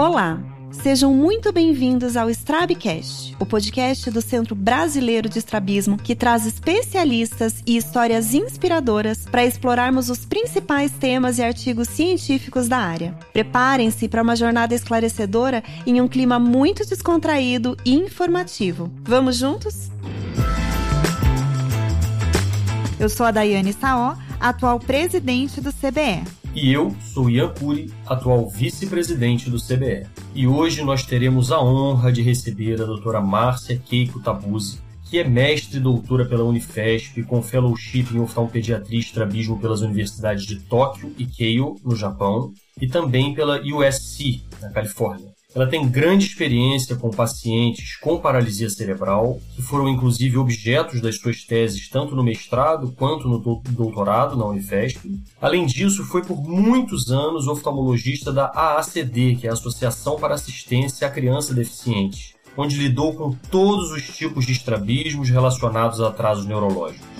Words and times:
Olá! 0.00 0.42
Sejam 0.70 1.12
muito 1.12 1.52
bem-vindos 1.52 2.16
ao 2.16 2.30
Strabcast, 2.30 3.36
o 3.38 3.44
podcast 3.44 4.10
do 4.10 4.22
Centro 4.22 4.54
Brasileiro 4.54 5.28
de 5.28 5.38
Estrabismo 5.38 5.98
que 5.98 6.16
traz 6.16 6.46
especialistas 6.46 7.62
e 7.66 7.76
histórias 7.76 8.32
inspiradoras 8.32 9.26
para 9.30 9.44
explorarmos 9.44 10.08
os 10.08 10.24
principais 10.24 10.90
temas 10.90 11.36
e 11.36 11.42
artigos 11.42 11.86
científicos 11.86 12.66
da 12.66 12.78
área. 12.78 13.14
Preparem-se 13.30 14.08
para 14.08 14.22
uma 14.22 14.34
jornada 14.34 14.74
esclarecedora 14.74 15.62
em 15.86 16.00
um 16.00 16.08
clima 16.08 16.38
muito 16.38 16.88
descontraído 16.88 17.76
e 17.84 17.94
informativo. 17.94 18.90
Vamos 19.02 19.36
juntos? 19.36 19.90
Eu 22.98 23.10
sou 23.10 23.26
a 23.26 23.30
Daiane 23.30 23.74
Saó, 23.74 24.16
atual 24.40 24.80
presidente 24.80 25.60
do 25.60 25.70
CBE. 25.70 26.24
E 26.54 26.72
eu 26.72 26.96
sou 27.00 27.30
Ian 27.30 27.52
Cury, 27.54 27.92
atual 28.06 28.48
vice-presidente 28.48 29.48
do 29.48 29.58
CBE. 29.58 30.06
E 30.34 30.46
hoje 30.46 30.82
nós 30.82 31.04
teremos 31.04 31.52
a 31.52 31.62
honra 31.62 32.10
de 32.10 32.22
receber 32.22 32.80
a 32.80 32.86
doutora 32.86 33.20
Márcia 33.20 33.78
Keiko 33.78 34.20
Tabuzi, 34.20 34.80
que 35.04 35.18
é 35.18 35.24
mestre 35.24 35.78
e 35.78 35.80
doutora 35.80 36.24
pela 36.24 36.44
Unifesp, 36.44 37.22
com 37.24 37.42
fellowship 37.42 38.06
em 38.12 38.20
oftalmopediatria 38.20 38.96
e 38.96 39.00
estrabismo 39.00 39.58
pelas 39.58 39.80
universidades 39.80 40.46
de 40.46 40.60
Tóquio 40.60 41.12
e 41.18 41.26
Keio, 41.26 41.76
no 41.84 41.94
Japão, 41.94 42.52
e 42.80 42.88
também 42.88 43.34
pela 43.34 43.60
USC, 43.60 44.42
na 44.60 44.70
Califórnia. 44.70 45.29
Ela 45.52 45.66
tem 45.66 45.88
grande 45.88 46.26
experiência 46.26 46.94
com 46.94 47.10
pacientes 47.10 47.96
com 47.96 48.20
paralisia 48.20 48.70
cerebral, 48.70 49.40
que 49.56 49.62
foram 49.62 49.88
inclusive 49.88 50.38
objetos 50.38 51.00
das 51.00 51.16
suas 51.16 51.42
teses 51.44 51.88
tanto 51.88 52.14
no 52.14 52.22
mestrado 52.22 52.92
quanto 52.96 53.28
no 53.28 53.38
doutorado 53.38 54.36
na 54.36 54.44
Unifesp. 54.44 55.10
Além 55.40 55.66
disso, 55.66 56.04
foi 56.04 56.22
por 56.22 56.40
muitos 56.40 57.10
anos 57.10 57.48
oftalmologista 57.48 58.32
da 58.32 58.46
AACD, 58.46 59.36
que 59.40 59.46
é 59.48 59.50
a 59.50 59.54
Associação 59.54 60.16
para 60.20 60.34
Assistência 60.34 61.08
à 61.08 61.10
Criança 61.10 61.52
Deficiente, 61.52 62.36
onde 62.56 62.76
lidou 62.76 63.14
com 63.14 63.32
todos 63.50 63.90
os 63.90 64.04
tipos 64.16 64.46
de 64.46 64.52
estrabismos 64.52 65.30
relacionados 65.30 66.00
a 66.00 66.08
atrasos 66.08 66.46
neurológicos. 66.46 67.19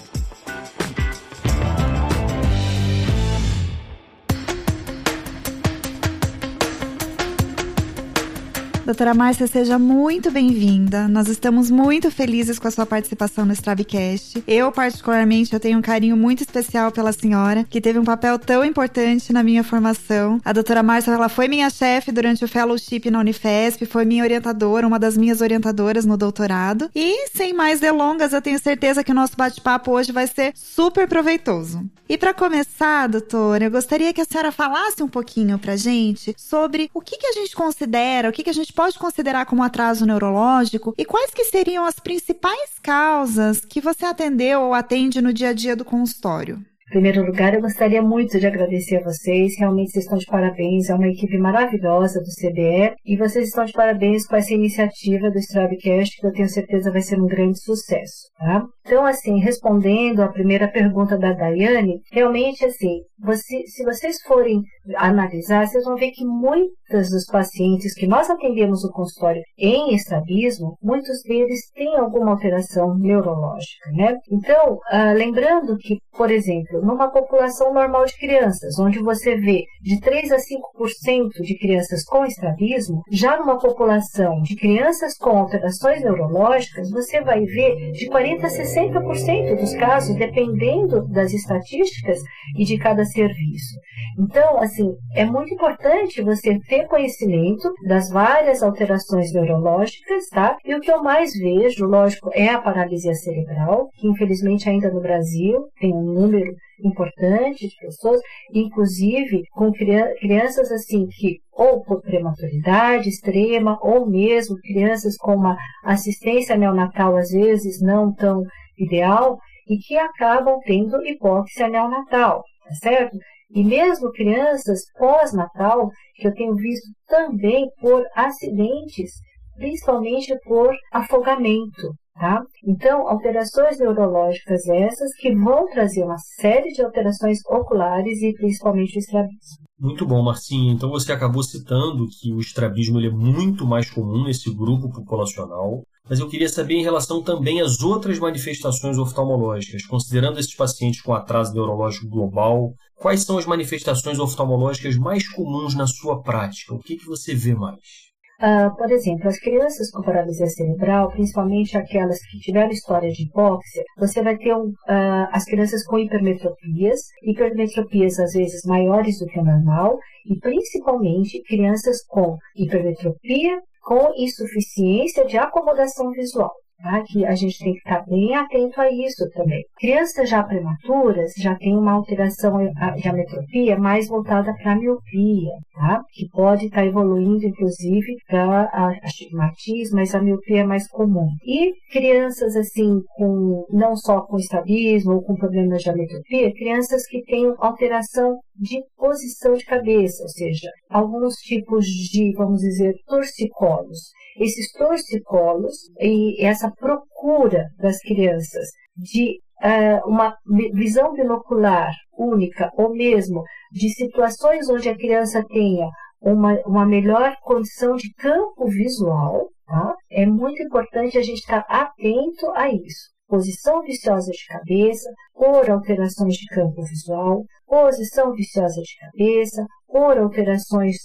Doutora 8.84 9.12
Márcia, 9.14 9.46
seja 9.46 9.78
muito 9.78 10.30
bem-vinda. 10.30 11.06
Nós 11.06 11.28
estamos 11.28 11.70
muito 11.70 12.10
felizes 12.10 12.58
com 12.58 12.66
a 12.66 12.70
sua 12.70 12.86
participação 12.86 13.44
no 13.44 13.52
Stravcast. 13.52 14.42
Eu, 14.46 14.72
particularmente, 14.72 15.52
eu 15.52 15.60
tenho 15.60 15.78
um 15.78 15.82
carinho 15.82 16.16
muito 16.16 16.42
especial 16.42 16.90
pela 16.90 17.12
senhora, 17.12 17.64
que 17.68 17.80
teve 17.80 17.98
um 17.98 18.04
papel 18.04 18.38
tão 18.38 18.64
importante 18.64 19.32
na 19.32 19.42
minha 19.42 19.62
formação. 19.62 20.40
A 20.44 20.52
doutora 20.52 20.82
Márcia, 20.82 21.12
ela 21.12 21.28
foi 21.28 21.46
minha 21.46 21.68
chefe 21.68 22.10
durante 22.10 22.44
o 22.44 22.48
fellowship 22.48 23.10
na 23.10 23.20
Unifesp, 23.20 23.84
foi 23.84 24.04
minha 24.04 24.24
orientadora, 24.24 24.86
uma 24.86 24.98
das 24.98 25.16
minhas 25.16 25.40
orientadoras 25.40 26.06
no 26.06 26.16
doutorado. 26.16 26.90
E, 26.94 27.28
sem 27.28 27.52
mais 27.52 27.80
delongas, 27.80 28.32
eu 28.32 28.42
tenho 28.42 28.58
certeza 28.58 29.04
que 29.04 29.12
o 29.12 29.14
nosso 29.14 29.36
bate-papo 29.36 29.92
hoje 29.92 30.10
vai 30.10 30.26
ser 30.26 30.52
super 30.56 31.06
proveitoso. 31.06 31.84
E 32.08 32.18
para 32.18 32.34
começar, 32.34 33.06
doutora, 33.06 33.66
eu 33.66 33.70
gostaria 33.70 34.12
que 34.12 34.20
a 34.20 34.24
senhora 34.24 34.50
falasse 34.50 35.00
um 35.00 35.06
pouquinho 35.06 35.60
pra 35.60 35.76
gente 35.76 36.34
sobre 36.36 36.90
o 36.92 37.00
que, 37.00 37.16
que 37.16 37.26
a 37.28 37.32
gente 37.32 37.54
considera, 37.54 38.28
o 38.28 38.32
que, 38.32 38.42
que 38.42 38.50
a 38.50 38.52
gente 38.52 38.72
pode 38.80 38.98
considerar 38.98 39.44
como 39.44 39.62
atraso 39.62 40.06
neurológico 40.06 40.94
e 40.96 41.04
quais 41.04 41.34
que 41.34 41.44
seriam 41.44 41.84
as 41.84 42.00
principais 42.00 42.78
causas 42.82 43.62
que 43.62 43.78
você 43.78 44.06
atendeu 44.06 44.62
ou 44.62 44.72
atende 44.72 45.20
no 45.20 45.34
dia 45.34 45.50
a 45.50 45.52
dia 45.52 45.76
do 45.76 45.84
consultório? 45.84 46.64
Primeiro 46.90 47.24
lugar, 47.24 47.54
eu 47.54 47.60
gostaria 47.60 48.02
muito 48.02 48.36
de 48.40 48.44
agradecer 48.48 48.96
a 48.96 49.04
vocês. 49.04 49.56
Realmente 49.56 49.92
vocês 49.92 50.04
estão 50.04 50.18
de 50.18 50.26
parabéns. 50.26 50.90
É 50.90 50.94
uma 50.94 51.06
equipe 51.06 51.38
maravilhosa 51.38 52.18
do 52.18 52.26
CBE 52.26 52.96
e 53.06 53.16
vocês 53.16 53.46
estão 53.46 53.64
de 53.64 53.72
parabéns 53.72 54.26
com 54.26 54.34
essa 54.34 54.52
iniciativa 54.52 55.30
do 55.30 55.38
Strabcast, 55.38 56.20
que 56.20 56.26
eu 56.26 56.32
tenho 56.32 56.48
certeza 56.48 56.90
vai 56.90 57.00
ser 57.00 57.20
um 57.20 57.28
grande 57.28 57.62
sucesso. 57.62 58.28
Tá? 58.36 58.64
Então, 58.84 59.06
assim, 59.06 59.38
respondendo 59.38 60.20
à 60.20 60.28
primeira 60.32 60.66
pergunta 60.66 61.16
da 61.16 61.32
Daiane, 61.32 62.00
realmente, 62.10 62.64
assim, 62.64 63.02
você, 63.22 63.62
se 63.66 63.84
vocês 63.84 64.20
forem 64.22 64.62
analisar, 64.96 65.68
vocês 65.68 65.84
vão 65.84 65.94
ver 65.94 66.10
que 66.10 66.24
muitos 66.24 67.10
dos 67.10 67.26
pacientes 67.26 67.94
que 67.94 68.06
nós 68.06 68.28
atendemos 68.28 68.82
no 68.82 68.90
consultório 68.90 69.42
em 69.58 69.94
estrabismo, 69.94 70.76
muitos 70.82 71.22
deles 71.22 71.70
têm 71.72 71.94
alguma 71.96 72.30
alteração 72.30 72.96
neurológica, 72.98 73.90
né? 73.92 74.16
Então, 74.30 74.78
ah, 74.90 75.12
lembrando 75.12 75.76
que, 75.76 75.98
por 76.16 76.30
exemplo, 76.30 76.79
numa 76.82 77.10
população 77.10 77.72
normal 77.72 78.04
de 78.04 78.16
crianças, 78.16 78.78
onde 78.78 78.98
você 78.98 79.36
vê 79.36 79.64
de 79.82 80.00
3 80.00 80.32
a 80.32 80.36
5% 80.36 81.42
de 81.42 81.58
crianças 81.58 82.04
com 82.04 82.24
estrabismo, 82.24 83.02
já 83.10 83.36
numa 83.36 83.58
população 83.58 84.42
de 84.42 84.56
crianças 84.56 85.16
com 85.16 85.30
alterações 85.30 86.02
neurológicas, 86.02 86.90
você 86.90 87.20
vai 87.20 87.44
ver 87.44 87.92
de 87.92 88.06
40 88.08 88.46
a 88.46 88.50
60% 88.50 89.56
dos 89.56 89.74
casos, 89.74 90.16
dependendo 90.16 91.06
das 91.08 91.32
estatísticas 91.32 92.18
e 92.56 92.64
de 92.64 92.78
cada 92.78 93.04
serviço. 93.04 93.78
Então, 94.18 94.58
assim, 94.60 94.94
é 95.14 95.24
muito 95.24 95.52
importante 95.54 96.22
você 96.22 96.58
ter 96.68 96.86
conhecimento 96.86 97.72
das 97.86 98.10
várias 98.10 98.62
alterações 98.62 99.32
neurológicas, 99.32 100.28
tá? 100.30 100.56
E 100.64 100.74
o 100.74 100.80
que 100.80 100.90
eu 100.90 101.02
mais 101.02 101.32
vejo, 101.32 101.86
lógico, 101.86 102.30
é 102.34 102.48
a 102.48 102.60
paralisia 102.60 103.14
cerebral, 103.14 103.88
que 103.94 104.08
infelizmente 104.08 104.68
ainda 104.68 104.90
no 104.90 105.00
Brasil 105.00 105.68
tem 105.80 105.94
um 105.94 106.02
número 106.02 106.54
importante 106.82 107.68
de 107.68 107.76
pessoas, 107.76 108.20
inclusive 108.52 109.42
com 109.52 109.72
crianças 109.72 110.70
assim 110.70 111.06
que 111.06 111.38
ou 111.52 111.82
por 111.82 112.00
prematuridade 112.00 113.08
extrema, 113.08 113.78
ou 113.82 114.08
mesmo 114.08 114.56
crianças 114.62 115.16
com 115.16 115.34
uma 115.34 115.56
assistência 115.84 116.56
neonatal 116.56 117.16
às 117.16 117.30
vezes 117.30 117.80
não 117.80 118.12
tão 118.14 118.42
ideal 118.78 119.38
e 119.68 119.76
que 119.78 119.96
acabam 119.96 120.58
tendo 120.64 121.04
hipóxia 121.06 121.68
neonatal, 121.68 122.42
tá 122.64 122.74
certo? 122.74 123.16
E 123.52 123.64
mesmo 123.64 124.12
crianças 124.12 124.80
pós-natal, 124.96 125.90
que 126.14 126.28
eu 126.28 126.34
tenho 126.34 126.54
visto 126.54 126.86
também 127.06 127.68
por 127.80 128.04
acidentes, 128.14 129.12
principalmente 129.56 130.36
por 130.44 130.74
afogamento. 130.92 131.92
Tá? 132.14 132.42
Então, 132.66 133.08
alterações 133.08 133.78
neurológicas 133.78 134.66
essas 134.68 135.14
que 135.16 135.34
vão 135.34 135.66
trazer 135.66 136.02
uma 136.02 136.18
série 136.18 136.70
de 136.72 136.82
alterações 136.82 137.38
oculares 137.46 138.20
e 138.20 138.32
principalmente 138.34 138.96
o 138.96 138.98
estrabismo. 138.98 139.70
Muito 139.78 140.04
bom, 140.04 140.22
Marcinha. 140.22 140.74
Então 140.74 140.90
você 140.90 141.10
acabou 141.10 141.42
citando 141.42 142.06
que 142.20 142.32
o 142.34 142.40
estrabismo 142.40 143.00
é 143.00 143.08
muito 143.08 143.66
mais 143.66 143.88
comum 143.88 144.24
nesse 144.24 144.54
grupo 144.54 144.90
populacional, 144.90 145.82
mas 146.06 146.18
eu 146.18 146.28
queria 146.28 146.50
saber 146.50 146.74
em 146.74 146.82
relação 146.82 147.22
também 147.22 147.62
às 147.62 147.80
outras 147.80 148.18
manifestações 148.18 148.98
oftalmológicas, 148.98 149.86
considerando 149.86 150.38
esses 150.38 150.54
pacientes 150.54 151.00
com 151.00 151.14
atraso 151.14 151.54
neurológico 151.54 152.08
global, 152.08 152.74
quais 152.96 153.22
são 153.22 153.38
as 153.38 153.46
manifestações 153.46 154.18
oftalmológicas 154.18 154.96
mais 154.96 155.26
comuns 155.26 155.74
na 155.74 155.86
sua 155.86 156.20
prática? 156.20 156.74
O 156.74 156.80
que, 156.80 156.96
que 156.96 157.06
você 157.06 157.34
vê 157.34 157.54
mais? 157.54 158.09
Uh, 158.40 158.74
por 158.74 158.90
exemplo, 158.90 159.28
as 159.28 159.38
crianças 159.38 159.90
com 159.90 160.00
paralisia 160.02 160.46
cerebral, 160.46 161.10
principalmente 161.10 161.76
aquelas 161.76 162.18
que 162.24 162.38
tiveram 162.38 162.70
história 162.70 163.10
de 163.10 163.24
hipóxia, 163.24 163.84
você 163.98 164.22
vai 164.22 164.36
ter 164.38 164.54
um, 164.54 164.68
uh, 164.68 165.28
as 165.30 165.44
crianças 165.44 165.84
com 165.84 165.98
hipermetropias, 165.98 167.00
hipermetropias 167.22 168.18
às 168.18 168.32
vezes 168.32 168.62
maiores 168.64 169.18
do 169.18 169.26
que 169.26 169.38
o 169.38 169.44
normal, 169.44 169.98
e 170.26 170.38
principalmente 170.38 171.42
crianças 171.42 172.02
com 172.06 172.38
hipermetropia 172.56 173.60
com 173.82 174.12
insuficiência 174.16 175.26
de 175.26 175.36
acomodação 175.36 176.10
visual. 176.10 176.52
Tá? 176.82 177.02
Que 177.06 177.26
a 177.26 177.34
gente 177.34 177.58
tem 177.58 177.72
que 177.72 177.78
estar 177.78 178.04
bem 178.06 178.34
atento 178.34 178.80
a 178.80 178.90
isso 178.90 179.28
também. 179.34 179.62
Crianças 179.78 180.28
já 180.28 180.42
prematuras 180.42 181.32
já 181.36 181.54
têm 181.56 181.76
uma 181.76 181.92
alteração 181.92 182.58
de 182.96 183.08
ametropia 183.08 183.78
mais 183.78 184.08
voltada 184.08 184.54
para 184.54 184.72
a 184.72 184.76
miopia, 184.76 185.50
tá? 185.74 186.02
que 186.12 186.28
pode 186.28 186.66
estar 186.66 186.86
evoluindo, 186.86 187.46
inclusive, 187.46 188.16
para 188.26 188.70
astigmatismo, 189.02 189.96
mas 189.96 190.14
a 190.14 190.22
miopia 190.22 190.60
é 190.60 190.64
mais 190.64 190.88
comum. 190.88 191.28
E 191.44 191.72
crianças, 191.92 192.56
assim, 192.56 193.00
com 193.16 193.66
não 193.70 193.94
só 193.96 194.22
com 194.22 194.36
estrabismo 194.36 195.14
ou 195.14 195.22
com 195.22 195.34
problemas 195.34 195.82
de 195.82 195.90
ametropia, 195.90 196.52
crianças 196.52 197.06
que 197.06 197.22
têm 197.24 197.54
alteração 197.58 198.38
de 198.56 198.82
posição 198.96 199.54
de 199.54 199.64
cabeça, 199.64 200.22
ou 200.22 200.28
seja, 200.28 200.70
alguns 200.88 201.34
tipos 201.36 201.84
de, 201.84 202.32
vamos 202.36 202.60
dizer, 202.60 202.94
torcicolos. 203.06 203.98
Esses 204.38 204.72
torcicolos 204.72 205.74
e 205.98 206.44
essa 206.44 206.69
procura 206.74 207.66
das 207.78 207.98
crianças 207.98 208.68
de 208.96 209.38
uh, 209.62 210.08
uma 210.08 210.34
visão 210.72 211.12
binocular 211.12 211.92
única, 212.16 212.70
ou 212.76 212.94
mesmo 212.94 213.42
de 213.72 213.88
situações 213.94 214.68
onde 214.68 214.88
a 214.88 214.96
criança 214.96 215.44
tenha 215.48 215.88
uma, 216.20 216.54
uma 216.66 216.86
melhor 216.86 217.34
condição 217.42 217.96
de 217.96 218.12
campo 218.14 218.66
visual, 218.66 219.48
tá? 219.66 219.94
é 220.10 220.26
muito 220.26 220.62
importante 220.62 221.16
a 221.16 221.22
gente 221.22 221.38
estar 221.38 221.64
atento 221.68 222.50
a 222.54 222.68
isso 222.68 223.09
posição 223.30 223.80
viciosa 223.82 224.32
de 224.32 224.44
cabeça, 224.46 225.08
por 225.32 225.70
alterações 225.70 226.34
de 226.34 226.46
campo 226.46 226.82
visual, 226.82 227.44
posição 227.66 228.32
viciosa 228.32 228.82
de 228.82 228.96
cabeça, 228.98 229.64
por 229.86 230.18
alterações 230.18 230.96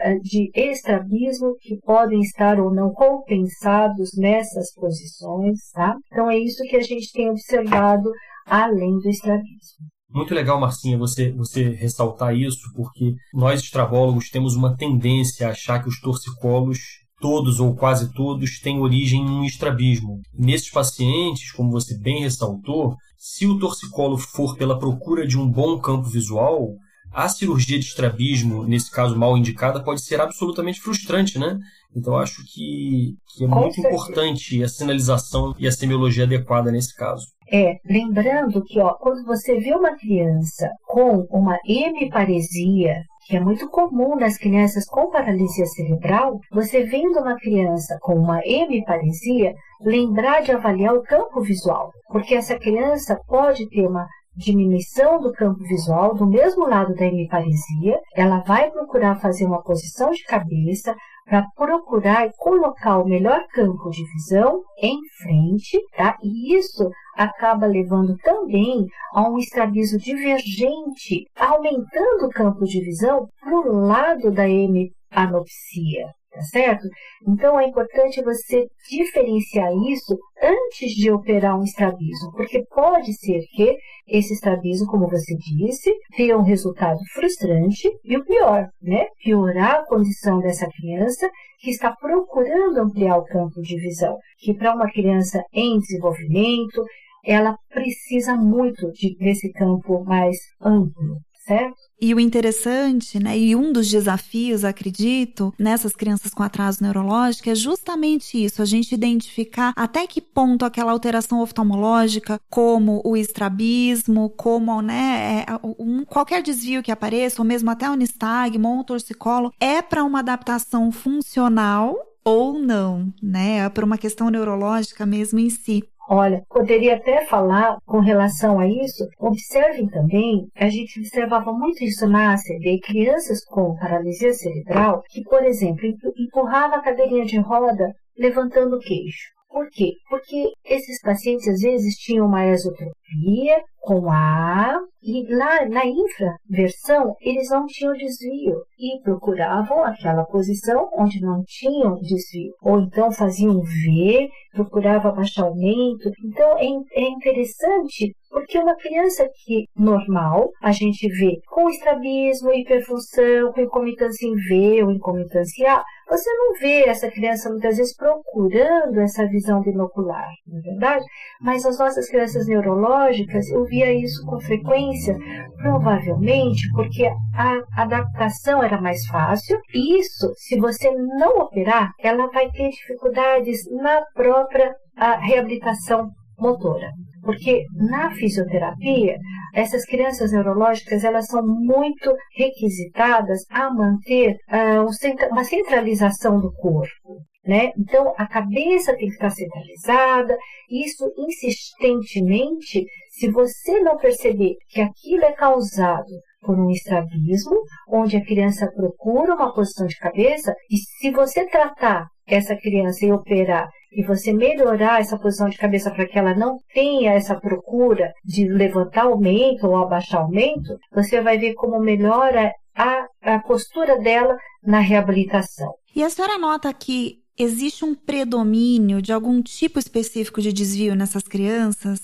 eh, 0.00 0.18
de 0.20 0.50
estrabismo 0.54 1.54
que 1.60 1.76
podem 1.84 2.20
estar 2.20 2.60
ou 2.60 2.72
não 2.72 2.92
compensados 2.92 4.10
nessas 4.16 4.72
posições, 4.74 5.58
tá? 5.74 5.96
Então 6.06 6.30
é 6.30 6.38
isso 6.38 6.62
que 6.62 6.76
a 6.76 6.82
gente 6.82 7.12
tem 7.12 7.28
observado 7.28 8.10
além 8.46 8.98
do 8.98 9.08
estrabismo. 9.08 9.86
Muito 10.08 10.34
legal, 10.34 10.60
Marcinha, 10.60 10.98
você, 10.98 11.32
você 11.32 11.70
ressaltar 11.70 12.36
isso, 12.36 12.70
porque 12.76 13.14
nós 13.32 13.60
estrabólogos 13.60 14.28
temos 14.28 14.54
uma 14.54 14.76
tendência 14.76 15.48
a 15.48 15.50
achar 15.52 15.82
que 15.82 15.88
os 15.88 15.98
torcicolos 16.00 17.01
todos 17.22 17.60
ou 17.60 17.74
quase 17.74 18.12
todos 18.12 18.58
têm 18.58 18.80
origem 18.80 19.22
em 19.22 19.46
estrabismo. 19.46 20.20
Nesses 20.36 20.70
pacientes, 20.70 21.52
como 21.52 21.70
você 21.70 21.96
bem 21.96 22.20
ressaltou, 22.20 22.96
se 23.16 23.46
o 23.46 23.58
torcicolo 23.58 24.18
for 24.18 24.56
pela 24.56 24.78
procura 24.78 25.26
de 25.26 25.38
um 25.38 25.48
bom 25.48 25.78
campo 25.78 26.08
visual, 26.08 26.74
a 27.14 27.28
cirurgia 27.28 27.78
de 27.78 27.84
estrabismo, 27.84 28.64
nesse 28.64 28.90
caso 28.90 29.16
mal 29.16 29.38
indicada, 29.38 29.82
pode 29.82 30.00
ser 30.02 30.20
absolutamente 30.20 30.80
frustrante, 30.80 31.38
né? 31.38 31.58
Então 31.94 32.16
acho 32.16 32.42
que, 32.52 33.14
que 33.28 33.44
é 33.44 33.48
Com 33.48 33.60
muito 33.60 33.74
certeza. 33.74 33.94
importante 33.94 34.62
a 34.62 34.68
sinalização 34.68 35.54
e 35.58 35.68
a 35.68 35.72
semiologia 35.72 36.24
adequada 36.24 36.72
nesse 36.72 36.94
caso. 36.96 37.26
É, 37.52 37.76
lembrando 37.84 38.64
que 38.64 38.80
ó, 38.80 38.94
quando 38.94 39.24
você 39.26 39.60
vê 39.60 39.74
uma 39.74 39.94
criança 39.96 40.70
com 40.86 41.26
uma 41.30 41.58
hemiparesia, 41.66 43.04
que 43.26 43.36
é 43.36 43.40
muito 43.40 43.68
comum 43.68 44.16
nas 44.16 44.36
crianças 44.36 44.84
com 44.86 45.10
paralisia 45.10 45.66
cerebral, 45.66 46.38
você 46.50 46.84
vendo 46.84 47.20
uma 47.20 47.36
criança 47.36 47.98
com 48.00 48.14
uma 48.14 48.40
hemiparesia, 48.44 49.54
lembrar 49.80 50.42
de 50.42 50.52
avaliar 50.52 50.94
o 50.94 51.02
campo 51.02 51.40
visual, 51.40 51.92
porque 52.08 52.34
essa 52.34 52.58
criança 52.58 53.18
pode 53.26 53.68
ter 53.68 53.86
uma 53.86 54.06
diminuição 54.34 55.20
do 55.20 55.32
campo 55.32 55.62
visual 55.64 56.14
do 56.14 56.26
mesmo 56.26 56.66
lado 56.66 56.94
da 56.94 57.04
hemiparesia, 57.04 58.00
ela 58.16 58.40
vai 58.40 58.70
procurar 58.70 59.16
fazer 59.16 59.44
uma 59.44 59.62
posição 59.62 60.10
de 60.10 60.24
cabeça 60.24 60.94
para 61.26 61.46
procurar 61.54 62.30
colocar 62.38 62.98
o 62.98 63.06
melhor 63.06 63.46
campo 63.52 63.90
de 63.90 64.04
visão 64.14 64.62
em 64.80 64.98
frente, 65.22 65.78
tá? 65.96 66.16
E 66.22 66.56
isso 66.56 66.90
acaba 67.14 67.66
levando 67.66 68.16
também 68.18 68.86
a 69.12 69.28
um 69.28 69.38
estrabismo 69.38 69.98
divergente, 69.98 71.26
aumentando 71.36 72.26
o 72.26 72.30
campo 72.30 72.64
de 72.64 72.80
visão 72.80 73.28
para 73.40 73.54
o 73.54 73.86
lado 73.86 74.30
da 74.30 74.48
hemianopsia 74.48 76.12
tá 76.32 76.40
certo? 76.42 76.88
Então 77.28 77.60
é 77.60 77.66
importante 77.66 78.22
você 78.22 78.66
diferenciar 78.88 79.70
isso 79.90 80.18
antes 80.42 80.92
de 80.92 81.10
operar 81.10 81.58
um 81.58 81.62
estrabismo, 81.62 82.32
porque 82.32 82.64
pode 82.74 83.12
ser 83.14 83.40
que 83.54 83.76
esse 84.08 84.32
estrabismo, 84.34 84.86
como 84.86 85.08
você 85.08 85.34
disse, 85.36 85.92
tenha 86.16 86.36
um 86.36 86.42
resultado 86.42 86.98
frustrante 87.12 87.88
e 88.04 88.16
o 88.16 88.24
pior, 88.24 88.68
né? 88.80 89.06
Piorar 89.22 89.76
a 89.76 89.86
condição 89.86 90.40
dessa 90.40 90.66
criança 90.68 91.30
que 91.60 91.70
está 91.70 91.94
procurando 91.94 92.80
ampliar 92.80 93.18
o 93.18 93.24
campo 93.24 93.60
de 93.60 93.78
visão, 93.78 94.16
que 94.38 94.54
para 94.54 94.74
uma 94.74 94.90
criança 94.90 95.42
em 95.52 95.78
desenvolvimento, 95.78 96.82
ela 97.24 97.56
precisa 97.68 98.34
muito 98.34 98.90
de, 98.92 99.16
desse 99.16 99.52
campo 99.52 100.02
mais 100.04 100.36
amplo, 100.60 101.18
certo? 101.46 101.76
E 102.00 102.12
o 102.14 102.20
interessante, 102.20 103.22
né, 103.22 103.38
e 103.38 103.54
um 103.54 103.72
dos 103.72 103.88
desafios, 103.88 104.64
acredito, 104.64 105.54
nessas 105.58 105.92
crianças 105.92 106.34
com 106.34 106.42
atraso 106.42 106.82
neurológico 106.82 107.48
é 107.48 107.54
justamente 107.54 108.42
isso, 108.42 108.60
a 108.60 108.64
gente 108.64 108.92
identificar 108.92 109.72
até 109.76 110.06
que 110.06 110.20
ponto 110.20 110.64
aquela 110.64 110.90
alteração 110.90 111.40
oftalmológica, 111.40 112.40
como 112.50 113.00
o 113.04 113.16
estrabismo, 113.16 114.30
como, 114.30 114.82
né, 114.82 115.44
é, 115.46 115.60
um, 115.78 116.04
qualquer 116.04 116.42
desvio 116.42 116.82
que 116.82 116.90
apareça, 116.90 117.40
ou 117.40 117.46
mesmo 117.46 117.70
até 117.70 117.88
o 117.88 117.94
nistagmo 117.94 118.68
ou 118.68 118.80
um 118.80 118.84
torcicolo, 118.84 119.52
é 119.60 119.80
para 119.80 120.02
uma 120.02 120.18
adaptação 120.18 120.90
funcional 120.90 121.96
ou 122.24 122.58
não, 122.58 123.12
né? 123.22 123.58
É 123.58 123.68
para 123.68 123.84
uma 123.84 123.98
questão 123.98 124.30
neurológica 124.30 125.04
mesmo 125.04 125.38
em 125.38 125.50
si. 125.50 125.82
Olha, 126.14 126.42
poderia 126.50 126.96
até 126.96 127.24
falar 127.24 127.78
com 127.86 127.98
relação 127.98 128.60
a 128.60 128.68
isso. 128.68 129.08
Observem 129.18 129.88
também, 129.88 130.46
a 130.54 130.68
gente 130.68 131.00
observava 131.00 131.50
muito 131.54 131.82
isso 131.82 132.06
na 132.06 132.34
ACD, 132.34 132.80
crianças 132.80 133.42
com 133.42 133.74
paralisia 133.76 134.30
cerebral, 134.34 135.02
que, 135.08 135.22
por 135.22 135.42
exemplo, 135.42 135.80
empurrava 136.18 136.76
a 136.76 136.82
cadeirinha 136.82 137.24
de 137.24 137.38
roda 137.38 137.94
levantando 138.18 138.76
o 138.76 138.78
queixo. 138.78 139.30
Por 139.52 139.68
quê? 139.70 139.92
Porque 140.08 140.50
esses 140.64 140.98
pacientes 141.02 141.46
às 141.46 141.60
vezes 141.60 141.94
tinham 141.96 142.26
uma 142.26 142.46
esotropia 142.46 143.62
com 143.82 144.10
A 144.10 144.80
e 145.02 145.26
lá 145.34 145.68
na 145.68 145.84
infraversão 145.84 147.14
eles 147.20 147.50
não 147.50 147.66
tinham 147.66 147.92
desvio 147.92 148.62
e 148.78 148.98
procuravam 149.02 149.84
aquela 149.84 150.24
posição 150.24 150.88
onde 150.94 151.20
não 151.20 151.42
tinham 151.46 151.96
desvio. 151.96 152.54
Ou 152.62 152.80
então 152.80 153.12
faziam 153.12 153.60
V, 153.60 154.30
procurava 154.52 155.10
abaixamento. 155.10 156.10
Então 156.24 156.56
é, 156.56 156.64
é 156.94 157.08
interessante 157.10 158.14
porque 158.42 158.58
uma 158.58 158.74
criança 158.74 159.28
que 159.44 159.66
normal, 159.76 160.50
a 160.60 160.72
gente 160.72 161.08
vê 161.08 161.38
com 161.46 161.68
estrabismo, 161.68 162.52
hiperfunção, 162.52 163.52
com 163.52 163.60
incomitância 163.60 164.26
em 164.26 164.34
V 164.34 164.82
ou 164.84 164.90
incomitância 164.90 165.72
A, 165.72 165.84
você 166.08 166.28
não 166.30 166.52
vê 166.58 166.88
essa 166.88 167.08
criança 167.10 167.48
muitas 167.48 167.76
vezes 167.76 167.96
procurando 167.96 169.00
essa 169.00 169.26
visão 169.28 169.62
binocular, 169.62 170.28
não 170.46 170.58
é 170.58 170.62
verdade? 170.62 171.04
Mas 171.40 171.64
as 171.64 171.78
nossas 171.78 172.08
crianças 172.08 172.46
neurológicas, 172.46 173.48
eu 173.50 173.64
via 173.64 173.94
isso 173.94 174.24
com 174.26 174.40
frequência, 174.40 175.16
provavelmente 175.58 176.68
porque 176.74 177.08
a 177.34 177.60
adaptação 177.76 178.62
era 178.62 178.80
mais 178.80 179.06
fácil. 179.06 179.58
E 179.72 180.00
isso, 180.00 180.32
se 180.36 180.58
você 180.58 180.90
não 180.90 181.38
operar, 181.38 181.92
ela 182.00 182.26
vai 182.26 182.50
ter 182.50 182.68
dificuldades 182.70 183.60
na 183.70 184.02
própria 184.14 184.74
reabilitação 185.20 186.10
motora. 186.38 186.90
Porque 187.22 187.64
na 187.74 188.10
fisioterapia, 188.12 189.16
essas 189.54 189.84
crianças 189.84 190.32
neurológicas 190.32 191.04
elas 191.04 191.26
são 191.26 191.46
muito 191.46 192.14
requisitadas 192.36 193.44
a 193.50 193.72
manter 193.72 194.36
uh, 194.50 195.30
uma 195.30 195.44
centralização 195.44 196.40
do 196.40 196.52
corpo. 196.52 197.22
Né? 197.44 197.72
Então, 197.76 198.14
a 198.16 198.26
cabeça 198.26 198.96
tem 198.96 199.08
que 199.08 199.14
estar 199.14 199.30
centralizada, 199.30 200.36
isso 200.70 201.12
insistentemente, 201.18 202.84
se 203.10 203.30
você 203.30 203.80
não 203.80 203.96
perceber 203.96 204.54
que 204.68 204.80
aquilo 204.80 205.24
é 205.24 205.32
causado 205.32 206.12
por 206.40 206.58
um 206.58 206.70
estrabismo, 206.70 207.56
onde 207.88 208.16
a 208.16 208.24
criança 208.24 208.70
procura 208.72 209.34
uma 209.34 209.52
posição 209.52 209.86
de 209.86 209.98
cabeça, 209.98 210.54
e 210.70 210.76
se 210.76 211.10
você 211.10 211.44
tratar 211.48 212.06
essa 212.26 212.56
criança 212.56 213.04
e 213.04 213.12
operar 213.12 213.68
e 213.92 214.02
você 214.04 214.32
melhorar 214.32 215.00
essa 215.00 215.18
posição 215.18 215.48
de 215.48 215.58
cabeça 215.58 215.90
para 215.90 216.06
que 216.06 216.18
ela 216.18 216.34
não 216.34 216.56
tenha 216.72 217.12
essa 217.12 217.38
procura 217.38 218.12
de 218.24 218.48
levantar 218.48 219.04
aumento 219.04 219.66
ou 219.66 219.76
abaixar 219.76 220.22
aumento, 220.22 220.78
você 220.92 221.20
vai 221.20 221.38
ver 221.38 221.54
como 221.54 221.78
melhora 221.78 222.52
a, 222.74 223.06
a 223.22 223.38
postura 223.40 223.98
dela 224.00 224.36
na 224.62 224.80
reabilitação. 224.80 225.74
E 225.94 226.02
a 226.02 226.08
senhora 226.08 226.38
nota 226.38 226.72
que 226.72 227.18
existe 227.38 227.84
um 227.84 227.94
predomínio 227.94 229.02
de 229.02 229.12
algum 229.12 229.42
tipo 229.42 229.78
específico 229.78 230.40
de 230.40 230.52
desvio 230.52 230.94
nessas 230.94 231.24
crianças? 231.24 232.00